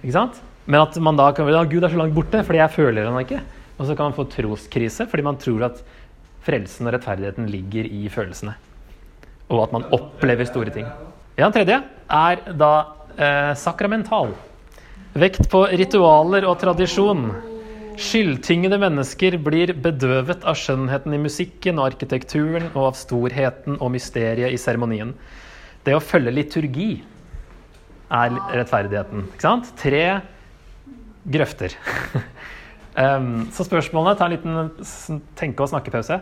Ikke 0.01 0.15
sant? 0.15 0.41
Men 0.65 0.85
at 0.85 0.97
man 1.03 1.19
da 1.19 1.29
kan 1.35 1.47
være, 1.47 1.65
Gud 1.71 1.83
er 1.83 1.91
så 1.91 1.99
langt 1.99 2.15
borte 2.15 2.41
fordi 2.45 2.61
jeg 2.61 2.75
føler 2.75 3.09
han 3.09 3.21
ikke. 3.21 3.41
Og 3.77 3.87
så 3.87 3.95
kan 3.97 4.09
man 4.09 4.17
få 4.17 4.27
troskrise 4.31 5.07
fordi 5.09 5.25
man 5.25 5.39
tror 5.41 5.67
at 5.69 5.81
frelsen 6.43 6.87
og 6.87 6.95
rettferdigheten 6.95 7.49
ligger 7.51 7.87
i 7.87 8.05
følelsene. 8.11 8.55
Og 9.51 9.65
at 9.65 9.75
man 9.75 9.87
opplever 9.95 10.47
store 10.47 10.73
ting. 10.75 10.87
Ja, 11.37 11.49
Den 11.49 11.55
tredje 11.55 11.81
er 12.13 12.43
da 12.53 12.73
eh, 13.17 13.53
sakramental. 13.59 14.33
Vekt 15.13 15.49
på 15.51 15.65
ritualer 15.69 16.47
og 16.49 16.57
tradisjon. 16.61 17.27
Skyldtyngede 18.01 18.79
mennesker 18.81 19.37
blir 19.37 19.75
bedøvet 19.77 20.45
av 20.49 20.57
skjønnheten 20.57 21.13
i 21.13 21.21
musikken 21.21 21.77
og 21.77 21.91
arkitekturen 21.91 22.71
og 22.71 22.87
av 22.89 22.97
storheten 22.97 23.77
og 23.77 23.93
mysteriet 23.93 24.49
i 24.49 24.57
seremonien. 24.57 25.13
Det 25.85 25.93
å 25.93 26.01
følge 26.01 26.33
liturgi 26.33 26.91
er 28.13 28.33
rettferdigheten. 28.53 29.27
Ikke 29.35 29.45
sant? 29.45 29.69
Tre 29.77 30.05
grøfter. 31.23 31.75
um, 33.03 33.45
så 33.53 33.65
spørsmålene 33.67 34.17
tar 34.17 34.31
en 34.31 34.37
liten 34.37 35.21
tenke- 35.37 35.65
og 35.65 35.69
snakkepause. 35.71 36.19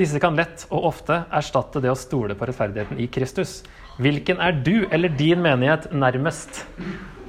Disse 0.00 0.20
kan 0.22 0.38
lett 0.38 0.64
og 0.70 0.90
ofte 0.90 1.22
erstatte 1.30 1.82
det 1.84 1.92
å 1.92 1.98
stole 1.98 2.34
på 2.34 2.48
rettferdigheten 2.48 2.98
i 3.02 3.08
Kristus. 3.12 3.60
Hvilken 4.00 4.40
er 4.40 4.56
du 4.64 4.86
eller 4.88 5.12
din 5.12 5.42
menighet 5.44 5.90
nærmest, 5.92 6.62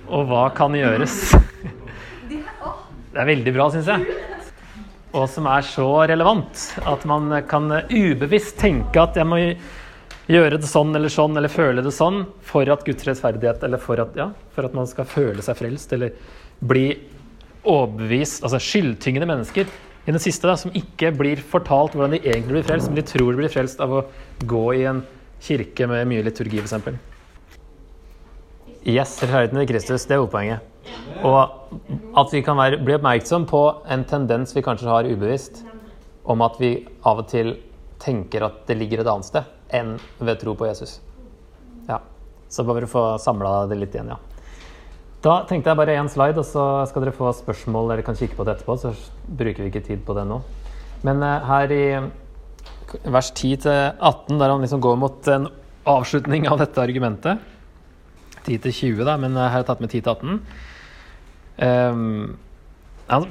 og 0.08 0.30
hva 0.30 0.46
kan 0.56 0.76
gjøres? 0.78 1.34
Det 2.30 3.20
er 3.20 3.28
veldig 3.28 3.54
bra, 3.58 3.68
syns 3.74 3.90
jeg. 3.92 4.18
Og 5.12 5.28
som 5.28 5.50
er 5.52 5.66
så 5.68 5.90
relevant 6.08 6.64
at 6.88 7.04
man 7.10 7.28
kan 7.52 7.68
ubevisst 7.92 8.56
tenke 8.62 9.04
at 9.04 9.20
jeg 9.20 9.28
må 9.28 9.42
gjøre 10.32 10.62
det 10.62 10.70
sånn 10.70 10.96
eller 10.96 11.12
sånn 11.12 11.36
eller 11.36 11.52
føle 11.52 11.84
det 11.84 11.92
sånn 11.92 12.24
for 12.48 12.70
at 12.72 12.86
Guds 12.88 13.04
rettferdighet 13.10 13.66
eller 13.68 13.82
for 13.82 14.00
at, 14.00 14.16
ja, 14.16 14.30
for 14.56 14.68
at 14.70 14.78
man 14.78 14.88
skal 14.88 15.10
føle 15.12 15.44
seg 15.44 15.60
frelst 15.60 15.92
eller 15.98 16.16
bli 16.64 16.86
overbevist 17.68 18.46
Altså 18.48 18.62
skyldtyngende 18.64 19.28
mennesker 19.30 19.68
i 20.08 20.14
det 20.16 20.22
siste 20.24 20.48
da, 20.48 20.56
som 20.58 20.72
ikke 20.74 21.12
blir 21.14 21.42
fortalt 21.46 21.94
hvordan 21.94 22.16
de 22.16 22.24
egentlig 22.24 22.56
blir 22.56 22.70
frelst, 22.72 22.90
men 22.90 22.98
de 22.98 23.04
tror 23.06 23.28
de 23.28 23.42
blir 23.44 23.52
frelst 23.54 23.84
av 23.84 23.92
å 24.00 24.06
gå 24.50 24.64
i 24.80 24.86
en 24.90 25.04
kirke 25.42 25.88
med 25.90 26.08
mye 26.10 26.26
liturgi, 26.26 26.62
f.eks. 26.62 26.74
Yes, 28.82 29.18
rettferdigheten 29.22 29.62
i 29.62 29.68
Kristus, 29.70 30.06
det 30.10 30.16
er 30.16 30.22
hovedpoenget. 30.24 30.60
Og 31.28 32.18
at 32.18 32.34
vi 32.34 32.42
kan 32.46 32.58
være, 32.58 32.80
bli 32.82 32.96
oppmerksom 32.98 33.46
på 33.50 33.62
en 33.94 34.06
tendens 34.10 34.56
vi 34.56 34.64
kanskje 34.66 34.90
har 34.90 35.10
ubevisst, 35.10 35.62
om 36.26 36.42
at 36.46 36.58
vi 36.62 36.74
av 37.06 37.22
og 37.22 37.30
til 37.30 37.56
tenker 38.02 38.48
at 38.48 38.64
det 38.70 38.80
ligger 38.80 39.04
et 39.04 39.10
annet 39.12 39.30
sted 39.30 39.78
enn 39.78 39.96
ved 40.20 40.42
tro 40.42 40.56
på 40.58 40.68
Jesus. 40.70 41.00
Ja, 41.88 42.02
Så 42.50 42.66
bare 42.68 42.90
få 42.90 43.18
samla 43.22 43.68
det 43.70 43.78
litt 43.80 43.94
igjen, 43.96 44.12
ja. 44.12 44.18
Da 45.22 45.44
tenkte 45.46 45.70
jeg 45.70 45.78
bare 45.78 45.96
én 46.02 46.10
slide, 46.10 46.42
og 46.42 46.48
så 46.50 46.64
skal 46.90 47.06
dere 47.06 47.14
få 47.14 47.30
spørsmål 47.38 47.94
dere 47.94 48.06
kan 48.06 48.18
kikke 48.18 48.36
på 48.36 48.46
det 48.48 48.56
etterpå. 48.58 48.76
Så 48.82 48.96
bruker 49.30 49.62
vi 49.62 49.70
ikke 49.70 49.86
tid 49.86 50.02
på 50.06 50.16
det 50.18 50.26
nå. 50.26 50.40
Men 51.06 51.22
uh, 51.22 51.46
her 51.46 51.74
i 51.76 51.84
vers 53.04 53.32
10-18, 53.34 54.38
der 54.40 54.52
han 54.52 54.64
liksom 54.64 54.84
går 54.84 55.00
mot 55.00 55.32
en 55.32 55.50
avslutning 55.90 56.48
av 56.52 56.60
dette 56.62 56.82
argumentet 56.84 57.42
10-20, 58.46 59.04
da, 59.06 59.18
men 59.22 59.36
uh, 59.38 59.44
her 59.46 59.54
har 59.54 59.62
jeg 59.62 59.70
tatt 59.70 59.84
med 59.84 59.94
10-18. 59.94 60.40
Um, 61.62 62.38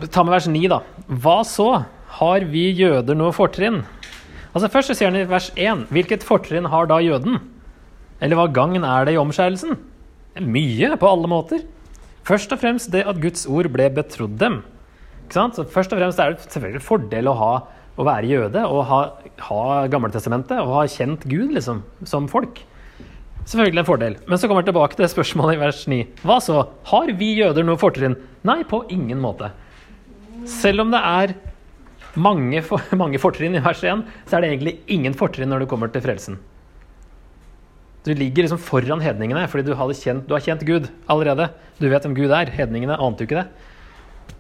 ta 0.07 0.25
med 0.25 0.35
vers 0.35 0.47
9, 0.51 0.67
da. 0.71 0.83
Hva 1.09 1.41
så? 1.47 1.71
Har 2.21 2.47
vi 2.51 2.69
jøder 2.75 3.19
noe 3.19 3.35
fortrinn? 3.35 3.83
Altså 4.51 4.71
Først 4.71 4.91
så 4.91 4.97
sier 4.99 5.13
han 5.13 5.19
i 5.19 5.29
vers 5.31 5.53
1 5.55 5.85
Hvilket 5.95 6.25
fortrinn 6.27 6.67
har 6.73 6.89
da 6.91 6.97
jøden? 7.03 7.39
Eller 8.21 8.39
hva 8.39 8.49
gagn 8.51 8.83
er 8.83 9.07
det 9.07 9.15
i 9.15 9.21
omskjærelsen? 9.21 9.79
Mye, 10.43 10.91
på 10.99 11.11
alle 11.11 11.31
måter. 11.31 11.63
Først 12.27 12.53
og 12.55 12.61
fremst 12.63 12.91
det 12.93 13.05
at 13.09 13.21
Guds 13.23 13.47
ord 13.51 13.71
ble 13.73 13.87
betrodd 13.95 14.37
dem. 14.41 14.61
Så 15.31 15.65
først 15.71 15.95
og 15.95 16.01
fremst 16.03 16.21
er 16.21 16.35
det 16.35 16.49
selvfølgelig 16.51 16.83
fordel 16.83 17.31
å, 17.31 17.37
ha, 17.39 17.53
å 18.01 18.07
være 18.07 18.31
jøde 18.31 18.65
og 18.67 18.83
ha, 18.89 19.01
ha 19.47 19.63
Gammeltestamentet 19.93 20.59
og 20.63 20.75
ha 20.79 20.85
kjent 20.91 21.27
Gud 21.29 21.55
liksom, 21.57 21.85
som 22.09 22.29
folk. 22.31 22.63
Selvfølgelig 23.49 23.83
en 23.83 23.89
fordel. 23.89 24.17
Men 24.29 24.39
så 24.39 24.49
kommer 24.49 24.63
jeg 24.65 24.71
tilbake 24.71 24.99
til 24.99 25.09
spørsmålet 25.11 25.57
i 25.57 25.63
vers 25.63 25.85
9. 25.91 26.01
Hva 26.27 26.39
så? 26.45 26.61
Har 26.91 27.13
vi 27.19 27.33
jøder 27.39 27.67
noe 27.67 27.81
fortrinn? 27.81 28.19
Nei, 28.47 28.61
på 28.69 28.83
ingen 28.93 29.21
måte. 29.23 29.51
Selv 30.49 30.85
om 30.85 30.93
det 30.93 31.01
er 31.01 31.35
mange, 32.21 32.63
for, 32.67 32.85
mange 33.03 33.21
fortrinn 33.23 33.57
i 33.59 33.65
vers 33.65 33.83
1, 33.85 34.05
så 34.29 34.37
er 34.37 34.45
det 34.45 34.53
egentlig 34.53 34.77
ingen 34.93 35.17
fortrinn 35.17 35.51
når 35.53 35.65
det 35.65 35.71
kommer 35.73 35.93
til 35.93 36.05
frelsen. 36.05 36.39
Du 38.07 38.15
ligger 38.17 38.47
liksom 38.47 38.61
foran 38.65 39.03
hedningene 39.05 39.43
fordi 39.53 39.67
du, 39.67 39.75
kjent, 39.77 40.25
du, 40.25 40.33
har 40.33 40.45
kjent 40.45 40.65
Gud 40.65 40.89
allerede. 41.11 41.51
Du 41.81 41.89
vet 41.91 42.07
hvem 42.07 42.17
Gud 42.17 42.33
er. 42.33 42.53
Hedningene 42.55 42.97
ante 42.97 43.25
jo 43.25 43.29
ikke 43.29 43.43
det. 43.43 43.49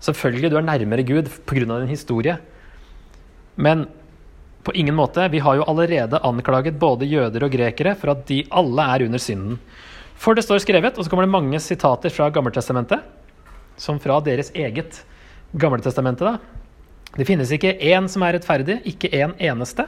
Selvfølgelig, 0.00 0.52
du 0.52 0.56
er 0.56 0.64
nærmere 0.64 1.04
Gud 1.04 1.28
pga. 1.44 1.66
din 1.66 1.90
historie. 1.90 2.38
Men 3.54 3.86
på 4.62 4.72
ingen 4.72 4.94
måte. 4.94 5.28
Vi 5.28 5.38
har 5.38 5.56
jo 5.56 5.66
allerede 5.68 6.20
anklaget 6.26 6.78
både 6.78 7.08
jøder 7.08 7.46
og 7.46 7.52
grekere 7.52 7.94
for 7.98 8.12
at 8.12 8.26
de 8.28 8.42
alle 8.50 8.86
er 8.94 9.06
under 9.06 9.22
synden. 9.22 9.58
For 10.20 10.36
det 10.36 10.44
står 10.44 10.60
skrevet, 10.60 10.98
og 10.98 11.04
så 11.04 11.10
kommer 11.10 11.24
det 11.24 11.32
mange 11.32 11.60
sitater 11.64 12.12
fra 12.12 12.28
Gammeltestamentet, 12.30 13.00
som 13.80 14.00
fra 14.02 14.18
deres 14.20 14.52
eget 14.52 15.00
Gammeltestamentet. 15.56 16.26
da. 16.26 16.60
Det 17.16 17.26
finnes 17.26 17.50
ikke 17.50 17.72
én 17.74 18.06
som 18.08 18.22
er 18.22 18.36
rettferdig, 18.36 18.82
ikke 18.86 19.08
én 19.08 19.32
en 19.32 19.34
eneste. 19.40 19.86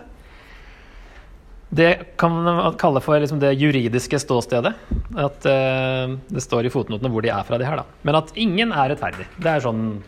Det 1.72 2.16
kan 2.20 2.32
man 2.32 2.74
kalle 2.80 3.00
for 3.00 3.20
liksom 3.20 3.38
det 3.40 3.54
juridiske 3.56 4.18
ståstedet. 4.18 4.72
At 5.16 5.46
uh, 5.46 6.16
det 6.28 6.42
står 6.44 6.66
i 6.66 6.72
fotnotene 6.72 7.12
hvor 7.12 7.24
de 7.24 7.30
er 7.32 7.44
fra, 7.48 7.60
de 7.60 7.68
her. 7.68 7.80
da. 7.80 7.84
Men 8.02 8.18
at 8.18 8.32
ingen 8.34 8.72
er 8.72 8.92
rettferdig. 8.92 9.28
Det 9.38 9.52
er 9.52 9.64
sånn, 9.64 10.02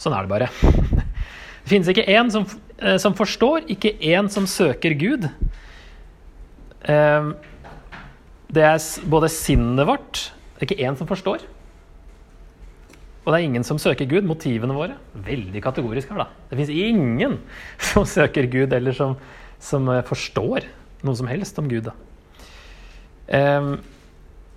sånn 0.00 0.16
er 0.16 0.24
det 0.24 0.32
bare. 0.32 0.48
det 1.64 1.72
finnes 1.72 1.90
ikke 1.92 2.06
én 2.08 2.32
som, 2.32 2.46
som, 3.00 3.14
forstår, 3.16 3.68
ikke 3.70 3.94
én 4.02 4.28
som 4.32 4.46
søker 4.50 4.96
Gud. 4.98 5.28
Uh, 6.84 7.34
det 8.54 8.64
er 8.66 8.78
både 9.08 9.30
sinnet 9.32 9.86
vårt 9.88 10.18
Det 10.54 10.62
er 10.62 10.66
ikke 10.68 10.84
én 10.84 10.98
som 10.98 11.08
forstår. 11.08 11.44
Og 13.24 13.32
det 13.32 13.38
er 13.38 13.46
ingen 13.46 13.64
som 13.64 13.80
søker 13.80 14.08
Gud. 14.08 14.26
Motivene 14.28 14.76
våre 14.76 14.98
Veldig 15.14 15.62
kategorisk 15.64 16.12
her, 16.12 16.24
da. 16.24 16.28
Det 16.50 16.58
fins 16.60 16.72
ingen 16.72 17.38
som 17.92 18.04
søker 18.08 18.48
Gud, 18.52 18.72
eller 18.76 18.96
som, 18.96 19.16
som 19.58 19.88
forstår 20.06 20.68
noe 21.04 21.16
som 21.18 21.28
helst 21.28 21.58
om 21.60 21.68
Gud. 21.68 21.90
Um, 23.28 23.78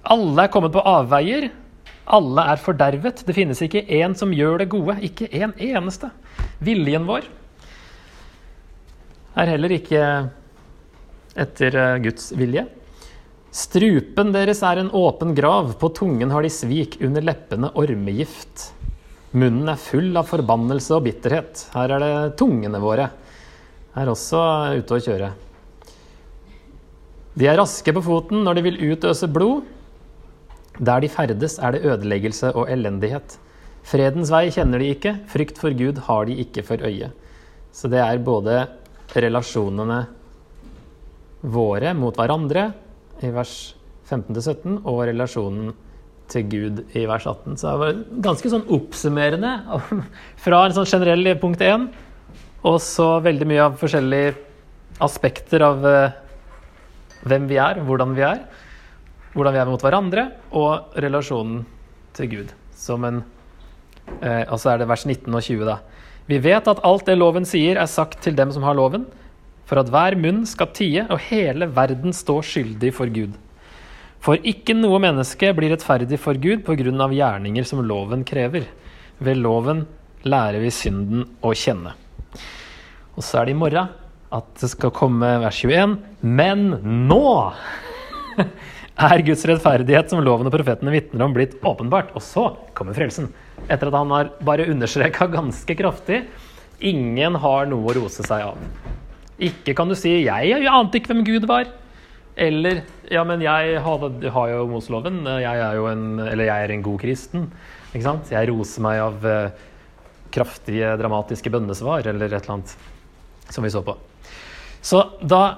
alle 0.07 0.45
er 0.45 0.51
kommet 0.51 0.75
på 0.75 0.83
avveier. 0.83 1.49
Alle 2.07 2.43
er 2.53 2.61
fordervet. 2.63 3.23
Det 3.27 3.35
finnes 3.35 3.59
ikke 3.63 3.83
én 3.83 4.15
som 4.15 4.31
gjør 4.35 4.61
det 4.61 4.69
gode. 4.71 4.95
Ikke 5.03 5.27
en 5.35 5.55
eneste. 5.59 6.11
Viljen 6.63 7.07
vår 7.07 7.27
er 9.37 9.53
heller 9.53 9.73
ikke 9.77 10.01
etter 11.37 11.77
eh, 11.77 11.99
Guds 12.07 12.31
vilje. 12.37 12.65
Strupen 13.57 14.33
deres 14.35 14.61
er 14.65 14.81
en 14.81 14.91
åpen 14.93 15.33
grav, 15.37 15.71
på 15.79 15.89
tungen 15.95 16.33
har 16.33 16.45
de 16.45 16.51
svik, 16.53 16.99
under 17.05 17.23
leppene 17.25 17.71
ormegift. 17.79 18.71
Munnen 19.37 19.69
er 19.71 19.79
full 19.81 20.11
av 20.17 20.29
forbannelse 20.29 20.95
og 20.97 21.05
bitterhet. 21.07 21.65
Her 21.73 21.95
er 21.95 22.03
det 22.03 22.37
tungene 22.39 22.81
våre. 22.81 23.09
Er 23.97 24.11
også 24.11 24.41
ute 24.77 24.97
å 24.97 25.03
kjøre. 25.03 25.31
De 27.37 27.49
er 27.49 27.57
raske 27.59 27.93
på 27.93 28.01
foten 28.05 28.41
når 28.45 28.57
de 28.57 28.65
vil 28.65 28.79
utøse 28.93 29.29
blod. 29.29 29.65
Der 30.77 31.01
de 31.01 31.09
ferdes, 31.09 31.57
er 31.57 31.73
det 31.73 31.85
ødeleggelse 31.85 32.53
og 32.53 32.69
elendighet. 32.73 33.37
Fredens 33.87 34.29
vei 34.33 34.47
kjenner 34.53 34.81
de 34.81 34.91
ikke, 34.93 35.13
frykt 35.31 35.61
for 35.61 35.73
Gud 35.77 36.01
har 36.09 36.27
de 36.27 36.37
ikke 36.43 36.63
for 36.65 36.81
øye. 36.83 37.09
Så 37.73 37.89
det 37.89 38.01
er 38.03 38.21
både 38.25 38.65
relasjonene 39.15 40.01
våre 41.47 41.93
mot 41.95 42.15
hverandre 42.17 42.71
i 43.23 43.29
vers 43.33 43.53
15-17 44.07 44.81
og 44.87 45.03
relasjonen 45.09 45.71
til 46.31 46.47
Gud 46.51 46.81
i 46.97 47.05
vers 47.07 47.27
18. 47.27 47.55
Så 47.59 47.71
det 47.71 47.81
var 47.81 48.01
ganske 48.25 48.51
sånn 48.51 48.67
oppsummerende 48.77 49.53
fra 50.43 50.65
en 50.65 50.75
sånn 50.75 50.89
generell 50.89 51.33
punkt 51.41 51.63
1, 51.63 51.87
og 52.67 52.79
så 52.83 53.09
veldig 53.23 53.47
mye 53.47 53.65
av 53.69 53.77
forskjellige 53.79 54.35
aspekter 55.03 55.63
av 55.63 55.85
eh, 55.87 56.17
hvem 57.27 57.47
vi 57.49 57.59
er, 57.61 57.81
hvordan 57.85 58.15
vi 58.17 58.25
er, 58.27 58.43
hvordan 59.35 59.55
vi 59.55 59.61
er 59.61 59.69
mot 59.69 59.83
hverandre, 59.83 60.27
og 60.57 60.97
relasjonen 60.97 61.61
til 62.17 62.31
Gud. 62.31 62.53
Som 62.77 63.05
en 63.07 63.25
og 64.07 64.55
så 64.55 64.71
er 64.71 64.79
det 64.79 64.85
vers 64.87 65.03
19 65.03 65.35
og 65.35 65.43
20, 65.43 65.65
da. 65.67 65.73
Vi 66.27 66.39
vet 66.43 66.67
at 66.67 66.83
alt 66.83 67.07
det 67.07 67.15
loven 67.15 67.47
sier, 67.47 67.79
er 67.79 67.87
sagt 67.87 68.19
til 68.25 68.35
dem 68.35 68.51
som 68.51 68.65
har 68.67 68.75
loven, 68.75 69.05
for 69.67 69.79
at 69.79 69.91
hver 69.91 70.15
munn 70.19 70.45
skal 70.47 70.71
tie 70.75 71.05
og 71.11 71.21
hele 71.27 71.67
verden 71.75 72.15
stå 72.15 72.39
skyldig 72.43 72.91
for 72.95 73.11
Gud. 73.11 73.35
For 74.23 74.39
ikke 74.43 74.75
noe 74.75 74.99
menneske 74.99 75.53
blir 75.55 75.71
rettferdig 75.71 76.19
for 76.19 76.39
Gud 76.41 76.65
på 76.67 76.75
grunn 76.79 77.03
av 77.03 77.13
gjerninger 77.15 77.67
som 77.67 77.83
loven 77.85 78.25
krever. 78.27 78.65
Ved 79.23 79.39
loven 79.39 79.85
lærer 80.27 80.59
vi 80.63 80.71
synden 80.73 81.23
å 81.45 81.53
kjenne. 81.55 81.93
Og 83.15 83.23
så 83.23 83.39
er 83.39 83.47
det 83.47 83.55
i 83.55 83.59
morgen 83.59 83.91
at 84.35 84.49
det 84.59 84.69
skal 84.73 84.91
komme 84.95 85.29
vers 85.41 85.59
21. 85.63 85.95
Men 86.21 86.67
nå 87.07 87.23
er 89.07 89.23
Guds 89.25 89.45
rettferdighet, 89.47 90.11
som 90.11 90.23
loven 90.23 90.49
og 90.49 90.55
profetene 90.55 90.93
vitner 90.93 91.23
om, 91.23 91.35
blitt 91.35 91.55
åpenbart. 91.63 92.11
Og 92.17 92.23
så 92.25 92.49
kommer 92.77 92.97
frelsen. 92.97 93.31
Etter 93.67 93.89
at 93.89 93.97
han 93.99 94.13
har 94.15 94.29
bare 94.47 94.67
understreka 94.71 95.27
ganske 95.31 95.75
kraftig 95.75 96.23
ingen 96.79 97.35
har 97.41 97.67
noe 97.69 97.89
å 97.89 97.95
rose 97.97 98.25
seg 98.25 98.45
av. 98.51 98.57
Ikke 99.37 99.75
kan 99.77 99.89
du 99.89 99.95
si 99.95 100.23
'jeg, 100.23 100.49
jeg 100.49 100.67
ante 100.67 100.97
ikke 100.97 101.13
hvem 101.13 101.25
Gud 101.25 101.47
var'. 101.47 101.67
Eller 102.35 102.83
'ja, 103.09 103.23
men 103.23 103.41
jeg 103.41 103.81
har, 103.81 104.29
har 104.31 104.49
jo 104.49 104.67
Moseloven, 104.67 105.23
jeg 105.25 105.57
er 105.59 105.73
jo 105.75 105.87
en, 105.87 106.19
eller 106.19 106.45
jeg 106.45 106.63
er 106.63 106.71
en 106.71 106.81
god 106.81 106.99
kristen'. 107.01 107.47
Ikke 107.93 108.03
sant? 108.03 108.31
Jeg 108.31 108.49
roser 108.49 108.81
meg 108.81 108.99
av 108.99 109.25
uh, 109.25 109.49
kraftige, 110.31 110.97
dramatiske 110.97 111.49
bønnesvar, 111.49 112.05
eller 112.05 112.25
et 112.25 112.43
eller 112.43 112.53
annet 112.53 112.77
som 113.49 113.63
vi 113.63 113.69
så 113.69 113.81
på. 113.81 113.97
Så 114.81 115.01
da 115.21 115.57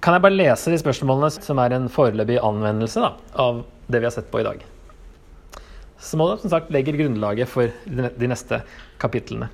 kan 0.00 0.14
jeg 0.14 0.22
bare 0.22 0.36
lese 0.36 0.70
de 0.70 0.78
spørsmålene 0.78 1.30
som 1.30 1.58
er 1.58 1.72
en 1.72 1.88
foreløpig 1.88 2.38
anvendelse 2.40 3.00
da, 3.00 3.14
av 3.34 3.64
det 3.88 4.00
vi 4.00 4.04
har 4.04 4.12
sett 4.12 4.30
på 4.30 4.40
i 4.40 4.44
dag. 4.44 4.64
Som 5.98 6.22
som 6.38 6.50
sagt 6.50 6.72
legger 6.74 6.96
grunnlaget 6.98 7.48
for 7.48 7.70
de 7.84 8.28
neste 8.28 8.62
kapitlene. 9.00 9.48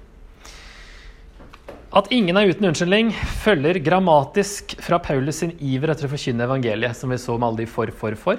At 1.90 2.06
ingen 2.14 2.36
er 2.38 2.46
uten 2.46 2.68
unnskyldning, 2.68 3.10
følger 3.42 3.80
grammatisk 3.82 4.76
fra 4.78 5.00
Paulus 5.02 5.40
sin 5.42 5.56
iver 5.58 5.90
etter 5.90 6.06
å 6.06 6.12
forkynne 6.12 6.46
evangeliet, 6.46 6.94
som 6.94 7.10
vi 7.10 7.18
så 7.18 7.34
med 7.34 7.48
alle 7.48 7.64
de 7.64 7.66
for, 7.70 7.90
for, 7.90 8.14
for 8.14 8.38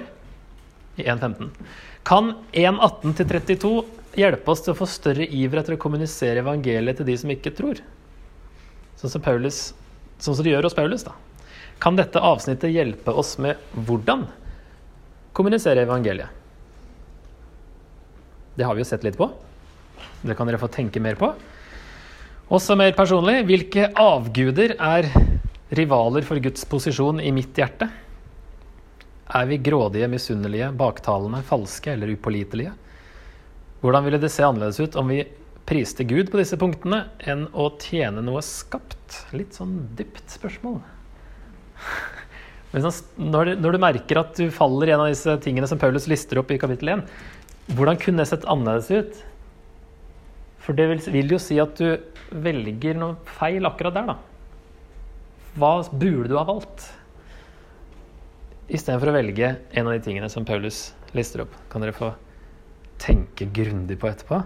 i 0.96 1.04
1.15. 1.04 1.50
Kan 2.08 2.32
1.18-32 2.52 3.72
hjelpe 4.16 4.52
oss 4.52 4.64
til 4.64 4.72
å 4.72 4.78
få 4.78 4.88
større 4.88 5.28
iver 5.28 5.60
etter 5.60 5.76
å 5.76 5.80
kommunisere 5.80 6.40
evangeliet 6.40 7.00
til 7.00 7.08
de 7.08 7.18
som 7.20 7.32
ikke 7.32 7.52
tror? 7.56 7.80
Sånn 9.00 9.12
som, 9.12 9.24
Paulus, 9.24 9.60
sånn 10.16 10.36
som 10.36 10.44
det 10.46 10.54
gjør 10.54 10.68
hos 10.68 10.76
Paulus, 10.78 11.04
da. 11.04 11.12
Kan 11.82 11.98
dette 11.98 12.24
avsnittet 12.24 12.72
hjelpe 12.72 13.12
oss 13.12 13.34
med 13.42 13.60
hvordan 13.74 14.26
kommunisere 15.36 15.84
evangeliet? 15.84 16.41
Det 18.54 18.66
har 18.66 18.76
vi 18.76 18.84
jo 18.84 18.88
sett 18.88 19.04
litt 19.06 19.18
på. 19.18 19.30
Det 20.22 20.36
kan 20.38 20.48
dere 20.48 20.60
få 20.60 20.70
tenke 20.72 21.00
mer 21.02 21.16
på. 21.18 21.32
Også 22.52 22.76
mer 22.76 22.92
personlig, 22.96 23.40
hvilke 23.48 23.88
avguder 23.96 24.74
er 24.76 25.08
rivaler 25.72 26.24
for 26.26 26.40
Guds 26.42 26.66
posisjon 26.68 27.20
i 27.22 27.32
mitt 27.32 27.56
hjerte? 27.56 27.88
Er 29.32 29.46
vi 29.48 29.56
grådige, 29.64 30.10
misunnelige, 30.12 30.68
baktalende, 30.76 31.40
falske 31.48 31.94
eller 31.94 32.12
upålitelige? 32.12 32.74
Hvordan 33.80 34.04
ville 34.04 34.20
det 34.20 34.30
se 34.34 34.44
annerledes 34.44 34.80
ut 34.82 34.98
om 35.00 35.08
vi 35.08 35.22
priste 35.66 36.04
Gud 36.04 36.28
på 36.30 36.38
disse 36.42 36.58
punktene 36.60 37.06
enn 37.24 37.46
å 37.56 37.70
tjene 37.80 38.20
noe 38.24 38.42
skapt? 38.44 39.22
Litt 39.32 39.56
sånn 39.56 39.78
dypt 39.96 40.28
spørsmål. 40.36 40.82
Men 42.72 42.86
når, 43.32 43.56
du 43.56 43.80
merker 43.80 44.20
at 44.20 44.36
du 44.36 44.52
faller 44.52 44.90
i 44.90 44.94
en 44.94 45.02
av 45.04 45.10
disse 45.10 45.34
tingene 45.44 45.68
som 45.68 45.80
Paulus 45.80 46.08
lister 46.08 46.40
opp 46.40 46.52
i 46.52 46.60
kapittel 46.60 46.94
1, 46.94 47.02
hvordan 47.70 48.00
kunne 48.00 48.22
det 48.22 48.30
sett 48.32 48.48
annerledes 48.50 48.90
ut? 48.90 49.20
For 50.62 50.78
det 50.78 50.88
vil, 50.90 51.02
vil, 51.14 51.34
jo 51.34 51.38
si 51.42 51.58
at 51.62 51.78
du 51.78 51.98
velger 52.42 52.98
noe 52.98 53.18
feil 53.38 53.66
akkurat 53.66 53.96
der, 53.96 54.12
da. 54.12 54.18
Hva 55.58 55.72
burde 55.90 56.30
du 56.30 56.36
ha 56.38 56.44
valgt? 56.48 56.86
Istedenfor 58.72 59.10
å 59.10 59.16
velge 59.16 59.56
en 59.74 59.88
av 59.88 59.94
de 59.94 60.02
tingene 60.04 60.30
som 60.32 60.46
Paulus 60.48 60.92
lister 61.16 61.44
opp. 61.44 61.54
Kan 61.70 61.84
dere 61.84 61.96
få 61.96 62.12
tenke 63.02 63.50
grundig 63.52 63.98
på 64.00 64.08
etterpå? 64.08 64.38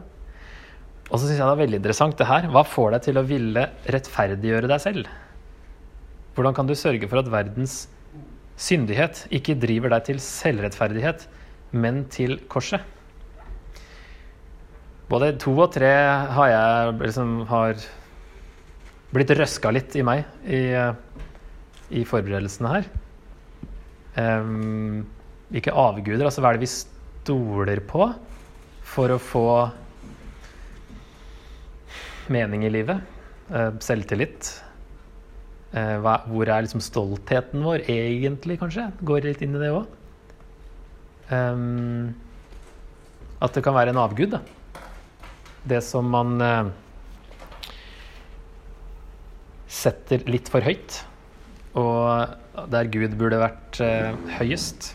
Og 1.06 1.20
så 1.20 1.28
syns 1.28 1.36
jeg 1.36 1.44
det 1.44 1.52
er 1.52 1.62
veldig 1.62 1.78
interessant 1.78 2.18
det 2.18 2.26
her. 2.26 2.48
Hva 2.50 2.64
får 2.66 2.96
deg 2.96 3.06
til 3.06 3.20
å 3.20 3.26
ville 3.28 3.68
rettferdiggjøre 3.94 4.72
deg 4.72 4.82
selv? 4.82 5.12
Hvordan 6.34 6.56
kan 6.56 6.68
du 6.68 6.74
sørge 6.76 7.06
for 7.08 7.22
at 7.22 7.30
verdens 7.32 7.86
syndighet 8.60 9.22
ikke 9.36 9.54
driver 9.60 9.92
deg 9.94 10.08
til 10.08 10.20
selvrettferdighet, 10.22 11.28
men 11.76 12.04
til 12.12 12.40
korset? 12.50 12.95
Både 15.06 15.36
to 15.38 15.52
og 15.54 15.70
tre 15.70 15.92
har 16.34 16.48
jeg 16.50 16.94
liksom 16.98 17.44
har 17.46 17.78
blitt 19.14 19.30
røska 19.38 19.70
litt 19.70 19.94
i 19.94 20.02
meg 20.06 20.24
i, 20.50 20.62
i 21.94 22.02
forberedelsene 22.08 22.72
her. 22.72 22.88
Um, 24.16 25.04
ikke 25.54 25.74
avguder, 25.78 26.24
altså 26.26 26.42
hva 26.42 26.50
er 26.50 26.58
det 26.58 26.66
vi 26.66 26.72
stoler 26.72 27.82
på 27.86 28.08
for 28.86 29.14
å 29.14 29.20
få 29.22 29.46
mening 32.34 32.66
i 32.66 32.72
livet? 32.74 32.98
Uh, 33.46 33.78
selvtillit. 33.78 34.50
Uh, 35.70 36.02
hva, 36.02 36.18
hvor 36.26 36.50
er 36.50 36.66
liksom 36.66 36.82
stoltheten 36.82 37.62
vår 37.62 37.86
egentlig, 37.86 38.58
kanskje? 38.58 38.90
Går 39.06 39.30
litt 39.30 39.46
inn 39.46 39.54
i 39.54 39.62
det 39.62 39.70
òg. 39.70 39.86
Um, 41.30 42.10
at 43.38 43.54
det 43.54 43.62
kan 43.62 43.76
være 43.76 43.94
en 43.94 44.02
avgud, 44.02 44.34
da 44.34 44.42
det 45.66 45.82
som 45.84 46.06
man 46.10 46.36
eh, 46.42 46.68
setter 49.66 50.22
litt 50.30 50.50
for 50.52 50.64
høyt, 50.64 51.02
og 51.76 52.66
der 52.72 52.88
Gud 52.92 53.16
burde 53.20 53.42
vært 53.42 53.80
eh, 53.84 54.14
høyest. 54.38 54.94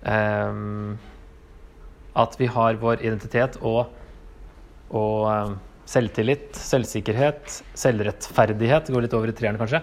Um, 0.00 0.96
at 2.16 2.36
vi 2.40 2.48
har 2.48 2.78
vår 2.80 3.02
identitet 3.04 3.58
og, 3.60 3.90
og 4.96 5.26
um, 5.28 5.58
selvtillit, 5.88 6.56
selvsikkerhet, 6.56 7.60
selvrettferdighet, 7.78 8.88
går 8.90 9.04
litt 9.04 9.16
over 9.16 9.30
i 9.30 9.34
treeren 9.36 9.60
kanskje, 9.60 9.82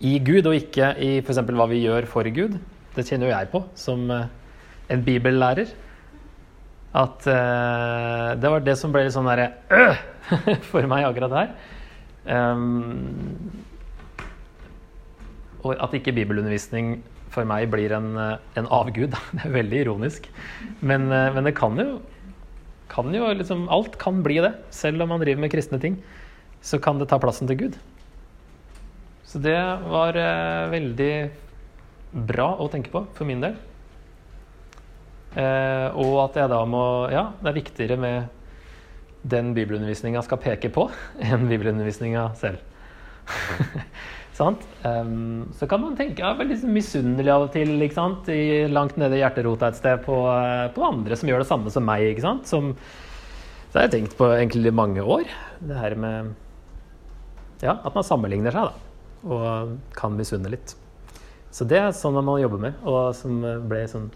i 0.00 0.16
Gud 0.24 0.48
og 0.48 0.56
ikke 0.56 0.94
i 1.04 1.10
f.eks. 1.20 1.42
hva 1.52 1.68
vi 1.70 1.82
gjør 1.84 2.08
for 2.10 2.28
Gud. 2.32 2.56
Det 2.96 3.04
kjenner 3.06 3.28
jo 3.28 3.34
jeg 3.34 3.52
på 3.52 3.62
som 3.78 4.08
uh, 4.10 4.24
en 4.88 5.04
bibellærer. 5.04 5.70
At 6.96 7.26
uh, 7.28 8.32
det 8.40 8.48
var 8.48 8.64
det 8.64 8.76
som 8.80 8.92
ble 8.94 9.04
litt 9.04 9.14
sånn 9.14 9.28
derre 9.28 9.50
øh, 9.68 9.98
for 10.70 10.88
meg 10.88 11.04
akkurat 11.04 11.34
her. 11.36 11.50
Um, 12.28 13.04
og 15.64 15.74
at 15.76 15.96
ikke 15.98 16.14
bibelundervisning 16.16 16.98
for 17.34 17.44
meg 17.48 17.68
blir 17.72 17.92
en, 17.92 18.14
en 18.16 18.70
avgud. 18.72 19.12
Det 19.36 19.44
er 19.44 19.56
veldig 19.58 19.82
ironisk. 19.84 20.30
Men, 20.80 21.10
uh, 21.12 21.28
men 21.36 21.44
det 21.48 21.56
kan 21.58 21.76
jo, 21.76 22.00
kan 22.88 23.12
jo 23.12 23.28
liksom, 23.36 23.66
Alt 23.72 24.00
kan 24.00 24.24
bli 24.24 24.40
det. 24.44 24.54
Selv 24.72 25.04
om 25.04 25.12
man 25.12 25.20
driver 25.20 25.44
med 25.44 25.52
kristne 25.52 25.80
ting, 25.82 26.00
så 26.64 26.80
kan 26.80 26.98
det 26.98 27.10
ta 27.12 27.20
plassen 27.20 27.50
til 27.50 27.60
Gud. 27.66 27.78
Så 29.28 29.42
det 29.44 29.60
var 29.92 30.16
uh, 30.16 30.72
veldig 30.72 31.12
bra 32.28 32.54
å 32.56 32.70
tenke 32.72 32.88
på 32.94 33.04
for 33.12 33.28
min 33.28 33.44
del. 33.44 33.58
Eh, 35.36 35.88
og 36.00 36.14
at 36.22 36.38
jeg 36.40 36.48
da 36.50 36.62
må 36.64 36.82
Ja, 37.12 37.28
det 37.42 37.50
er 37.50 37.58
viktigere 37.58 37.98
med 38.00 38.28
den 39.28 39.50
bibelundervisninga 39.52 40.22
skal 40.24 40.40
peke 40.40 40.70
på, 40.72 40.86
enn 41.28 41.48
bibelundervisninga 41.50 42.30
selv. 42.38 42.62
sant? 44.38 44.62
Um, 44.84 45.48
så 45.58 45.66
kan 45.68 45.82
man 45.82 45.96
tenke 45.98 46.22
ja, 46.22 46.32
veldig 46.38 46.60
misunnelig 46.70 47.32
av 47.32 47.46
og 47.48 47.52
til, 47.54 47.74
ikke 47.84 47.98
sant? 47.98 48.30
I, 48.32 48.66
langt 48.70 48.98
nede 49.00 49.18
i 49.18 49.22
hjerterota 49.22 49.72
et 49.72 49.80
sted, 49.80 50.00
på, 50.06 50.16
på, 50.74 50.86
andre 50.86 51.18
som 51.18 51.30
gjør 51.30 51.42
det 51.42 51.50
samme 51.50 51.72
som 51.74 51.86
meg. 51.86 52.06
ikke 52.12 52.24
sant? 52.24 52.48
Som, 52.50 52.72
så 53.68 53.80
har 53.80 53.88
jeg 53.88 53.96
tenkt 53.98 54.18
på 54.18 54.30
egentlig 54.32 54.72
mange 54.74 55.04
år. 55.04 55.28
Det 55.60 55.78
her 55.78 55.98
med 55.98 56.34
Ja, 57.58 57.74
at 57.74 57.94
man 57.94 58.06
sammenligner 58.06 58.54
seg, 58.54 58.70
da. 58.70 58.84
Og 59.26 59.78
kan 59.98 60.14
misunne 60.14 60.52
litt. 60.52 60.76
Så 61.50 61.66
det 61.66 61.80
er 61.80 61.94
sånn 61.96 62.18
man 62.20 62.38
jobber 62.38 62.60
med, 62.68 62.76
og 62.86 63.10
som 63.18 63.40
ble 63.66 63.82
sånn 63.90 64.12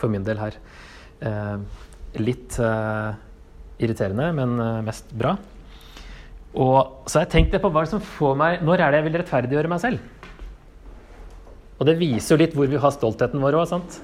for 0.00 0.12
min 0.12 0.26
del 0.26 0.40
her. 0.40 0.58
Eh, 1.18 1.56
litt 2.22 2.58
eh, 2.62 3.10
irriterende, 3.82 4.30
men 4.36 4.58
eh, 4.62 4.76
mest 4.86 5.10
bra. 5.18 5.34
Og 6.58 7.08
så 7.08 7.18
har 7.18 7.26
jeg 7.26 7.34
tenkt 7.34 7.58
på 7.60 7.70
hva 7.70 7.82
som 7.86 8.00
får 8.02 8.38
meg 8.40 8.62
Når 8.64 8.80
er 8.80 8.90
det 8.90 8.98
jeg 8.98 9.04
vil 9.04 9.18
rettferdiggjøre 9.20 9.70
meg 9.70 9.82
selv? 9.82 10.30
Og 11.78 11.84
det 11.86 11.98
viser 12.00 12.34
jo 12.34 12.40
litt 12.40 12.56
hvor 12.56 12.70
vi 12.70 12.80
har 12.80 12.94
stoltheten 12.94 13.42
vår 13.42 13.58
òg, 13.60 13.66
sant? 13.70 13.98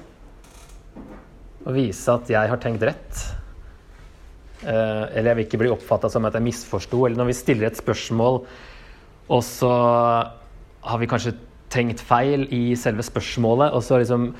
Å 1.65 1.73
vise 1.75 2.13
at 2.13 2.29
jeg 2.31 2.51
har 2.51 2.61
tenkt 2.61 2.85
rett. 2.85 3.23
eller 4.61 5.31
jeg 5.31 5.37
vil 5.39 5.45
ikke 5.47 5.59
bli 5.59 5.73
oppfatta 5.73 6.09
som 6.09 6.25
at 6.29 6.37
jeg 6.37 6.45
misforsto. 6.45 7.01
Eller 7.03 7.19
når 7.19 7.31
vi 7.31 7.37
stiller 7.41 7.67
et 7.67 7.81
spørsmål, 7.81 8.39
og 9.25 9.43
så 9.43 9.73
har 10.85 11.01
vi 11.01 11.09
kanskje 11.09 11.33
tenkt 11.73 12.01
feil 12.05 12.45
i 12.53 12.75
selve 12.79 13.03
spørsmålet. 13.05 13.73
Og 13.75 13.83
så 13.83 13.99
liksom 14.01 14.33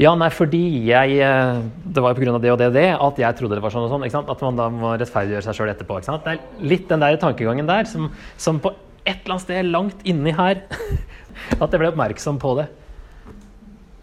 Ja, 0.00 0.14
nei, 0.16 0.30
fordi 0.32 0.62
jeg 0.88 1.18
eh, 1.20 1.62
Det 1.84 2.02
var 2.02 2.14
jo 2.14 2.20
pga. 2.20 2.38
det 2.38 2.52
og 2.52 2.58
det 2.58 2.68
og 2.68 2.74
det 2.74 2.86
at 2.96 3.18
jeg 3.18 3.36
trodde 3.36 3.58
det 3.58 3.62
var 3.62 3.70
sånn 3.74 3.84
og 3.84 3.92
sånn. 3.92 4.04
ikke 4.04 4.18
sant? 4.18 4.30
At 4.30 4.42
man 4.42 4.56
da 4.56 4.68
må 4.72 4.94
rettferdiggjøre 4.96 5.44
seg 5.44 5.58
sjøl 5.58 5.72
etterpå. 5.74 5.98
ikke 5.98 6.12
sant? 6.12 6.24
Det 6.24 6.38
er 6.38 6.64
litt 6.64 6.88
den 6.88 7.00
der 7.00 7.16
tankegangen 7.20 7.68
der 7.68 7.84
som, 7.84 8.10
som 8.36 8.60
på 8.60 8.72
et 9.04 9.24
eller 9.24 9.36
annet 9.36 9.46
sted 9.46 9.70
langt 9.70 10.00
inni 10.04 10.32
her 10.32 10.64
At 11.62 11.72
jeg 11.72 11.80
ble 11.80 11.88
oppmerksom 11.88 12.38
på 12.40 12.54
det. 12.58 12.66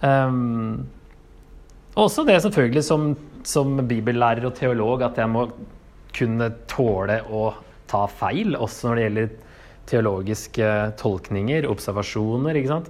Um, 0.01 0.87
også 1.97 2.23
det 2.25 2.37
selvfølgelig 2.41 2.83
som, 2.85 3.11
som 3.45 3.77
bibellærer 3.87 4.45
og 4.45 4.55
teolog 4.57 5.03
at 5.05 5.17
jeg 5.17 5.29
må 5.29 5.47
kunne 6.17 6.49
tåle 6.69 7.19
å 7.29 7.51
ta 7.89 8.03
feil, 8.09 8.55
også 8.57 8.89
når 8.89 8.95
det 8.95 9.05
gjelder 9.05 9.35
teologiske 9.87 10.71
tolkninger, 10.99 11.67
observasjoner. 11.71 12.59
ikke 12.59 12.73
sant? 12.73 12.89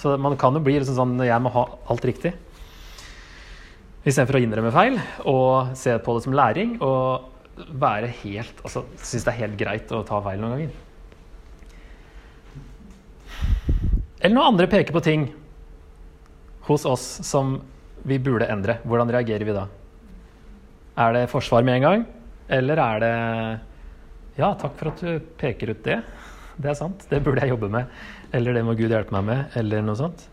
Så 0.00 0.16
man 0.16 0.36
kan 0.40 0.56
jo 0.56 0.62
bli 0.64 0.78
liksom 0.78 0.96
sånn 0.96 1.26
jeg 1.26 1.44
må 1.44 1.52
ha 1.52 1.66
alt 1.92 2.06
riktig. 2.08 2.32
Istedenfor 4.00 4.38
å 4.38 4.40
innrømme 4.40 4.72
feil 4.72 4.96
og 5.28 5.74
se 5.76 5.92
på 6.00 6.14
det 6.16 6.24
som 6.24 6.36
læring 6.36 6.78
og 6.80 7.66
være 7.76 8.08
helt 8.22 8.62
Altså 8.64 8.86
synes 8.96 9.26
det 9.26 9.32
er 9.34 9.40
helt 9.42 9.58
greit 9.60 9.90
å 9.92 10.00
ta 10.08 10.22
feil 10.24 10.40
noen 10.40 10.54
ganger. 10.54 10.70
Eller 14.20 14.36
når 14.36 14.48
andre 14.48 14.68
peker 14.72 14.96
på 14.96 15.02
ting 15.04 15.26
hos 16.68 16.86
oss 16.88 17.04
som 17.26 17.58
vi 18.08 18.16
burde 18.22 18.48
endre. 18.48 18.78
Hvordan 18.88 19.12
reagerer 19.12 19.44
vi 19.44 19.56
da? 19.56 19.66
Er 21.00 21.12
det 21.16 21.28
forsvar 21.32 21.64
med 21.66 21.80
en 21.80 21.86
gang? 21.86 22.06
Eller 22.48 22.80
er 22.80 23.04
det 23.04 23.14
Ja, 24.40 24.54
takk 24.56 24.78
for 24.78 24.92
at 24.94 25.04
du 25.04 25.20
peker 25.36 25.74
ut 25.74 25.84
det 25.84 26.00
det 26.60 26.72
er 26.72 26.76
sant. 26.78 27.06
Det 27.10 27.22
burde 27.24 27.42
jeg 27.42 27.54
jobbe 27.54 27.70
med. 27.72 27.88
Eller 28.36 28.56
det 28.56 28.64
må 28.66 28.76
Gud 28.78 28.92
hjelpe 28.92 29.14
meg 29.16 29.26
med, 29.26 29.56
eller 29.58 29.84
noe 29.84 29.98
sånt. 29.98 30.26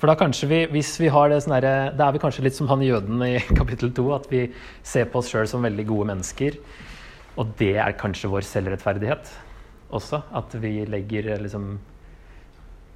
For 0.00 0.10
da 0.10 0.18
kanskje 0.20 0.48
vi, 0.50 0.60
hvis 0.74 0.90
vi 1.00 1.08
har 1.08 1.30
det 1.30 1.38
sånn 1.44 1.54
Da 1.64 2.08
er 2.08 2.12
vi 2.12 2.20
kanskje 2.20 2.42
litt 2.44 2.56
som 2.56 2.68
han 2.68 2.82
jøden 2.84 3.22
i 3.24 3.38
kapittel 3.60 3.92
to, 3.96 4.10
at 4.16 4.28
vi 4.32 4.46
ser 4.82 5.08
på 5.08 5.22
oss 5.22 5.30
sjøl 5.32 5.48
som 5.48 5.64
veldig 5.64 5.86
gode 5.88 6.10
mennesker. 6.12 6.58
Og 7.40 7.54
det 7.58 7.74
er 7.82 7.98
kanskje 7.98 8.30
vår 8.30 8.46
selvrettferdighet 8.46 9.32
også. 9.94 10.22
At 10.36 10.54
vi 10.60 10.82
legger 10.88 11.32
eh, 11.32 11.42
liksom 11.46 11.76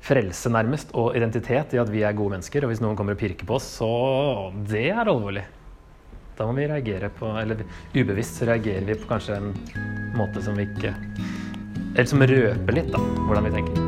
frelse 0.04 0.50
nærmest 0.52 0.92
og 0.96 1.16
identitet 1.18 1.72
i 1.74 1.80
at 1.80 1.88
vi 1.92 2.04
er 2.06 2.16
gode 2.16 2.36
mennesker. 2.36 2.64
Og 2.64 2.72
hvis 2.72 2.82
noen 2.84 2.98
kommer 2.98 3.16
og 3.16 3.22
pirker 3.22 3.48
på 3.48 3.56
oss, 3.58 3.70
så 3.80 3.88
det 4.68 4.90
er 4.92 5.04
alvorlig. 5.04 5.46
Da 6.38 6.46
må 6.46 6.54
vi 6.54 6.68
reagere 6.70 7.08
på 7.10 7.32
Eller 7.40 7.64
ubevisst 7.96 8.38
så 8.38 8.46
reagerer 8.46 8.84
vi 8.86 8.94
på 9.00 9.08
kanskje 9.10 9.40
en 9.40 9.48
måte 10.16 10.42
som 10.44 10.56
vi 10.58 10.68
ikke 10.68 10.94
Eller 11.94 12.06
som 12.08 12.22
røper 12.22 12.76
litt, 12.78 12.92
da, 12.94 13.00
hvordan 13.26 13.48
vi 13.48 13.56
tenker. 13.58 13.87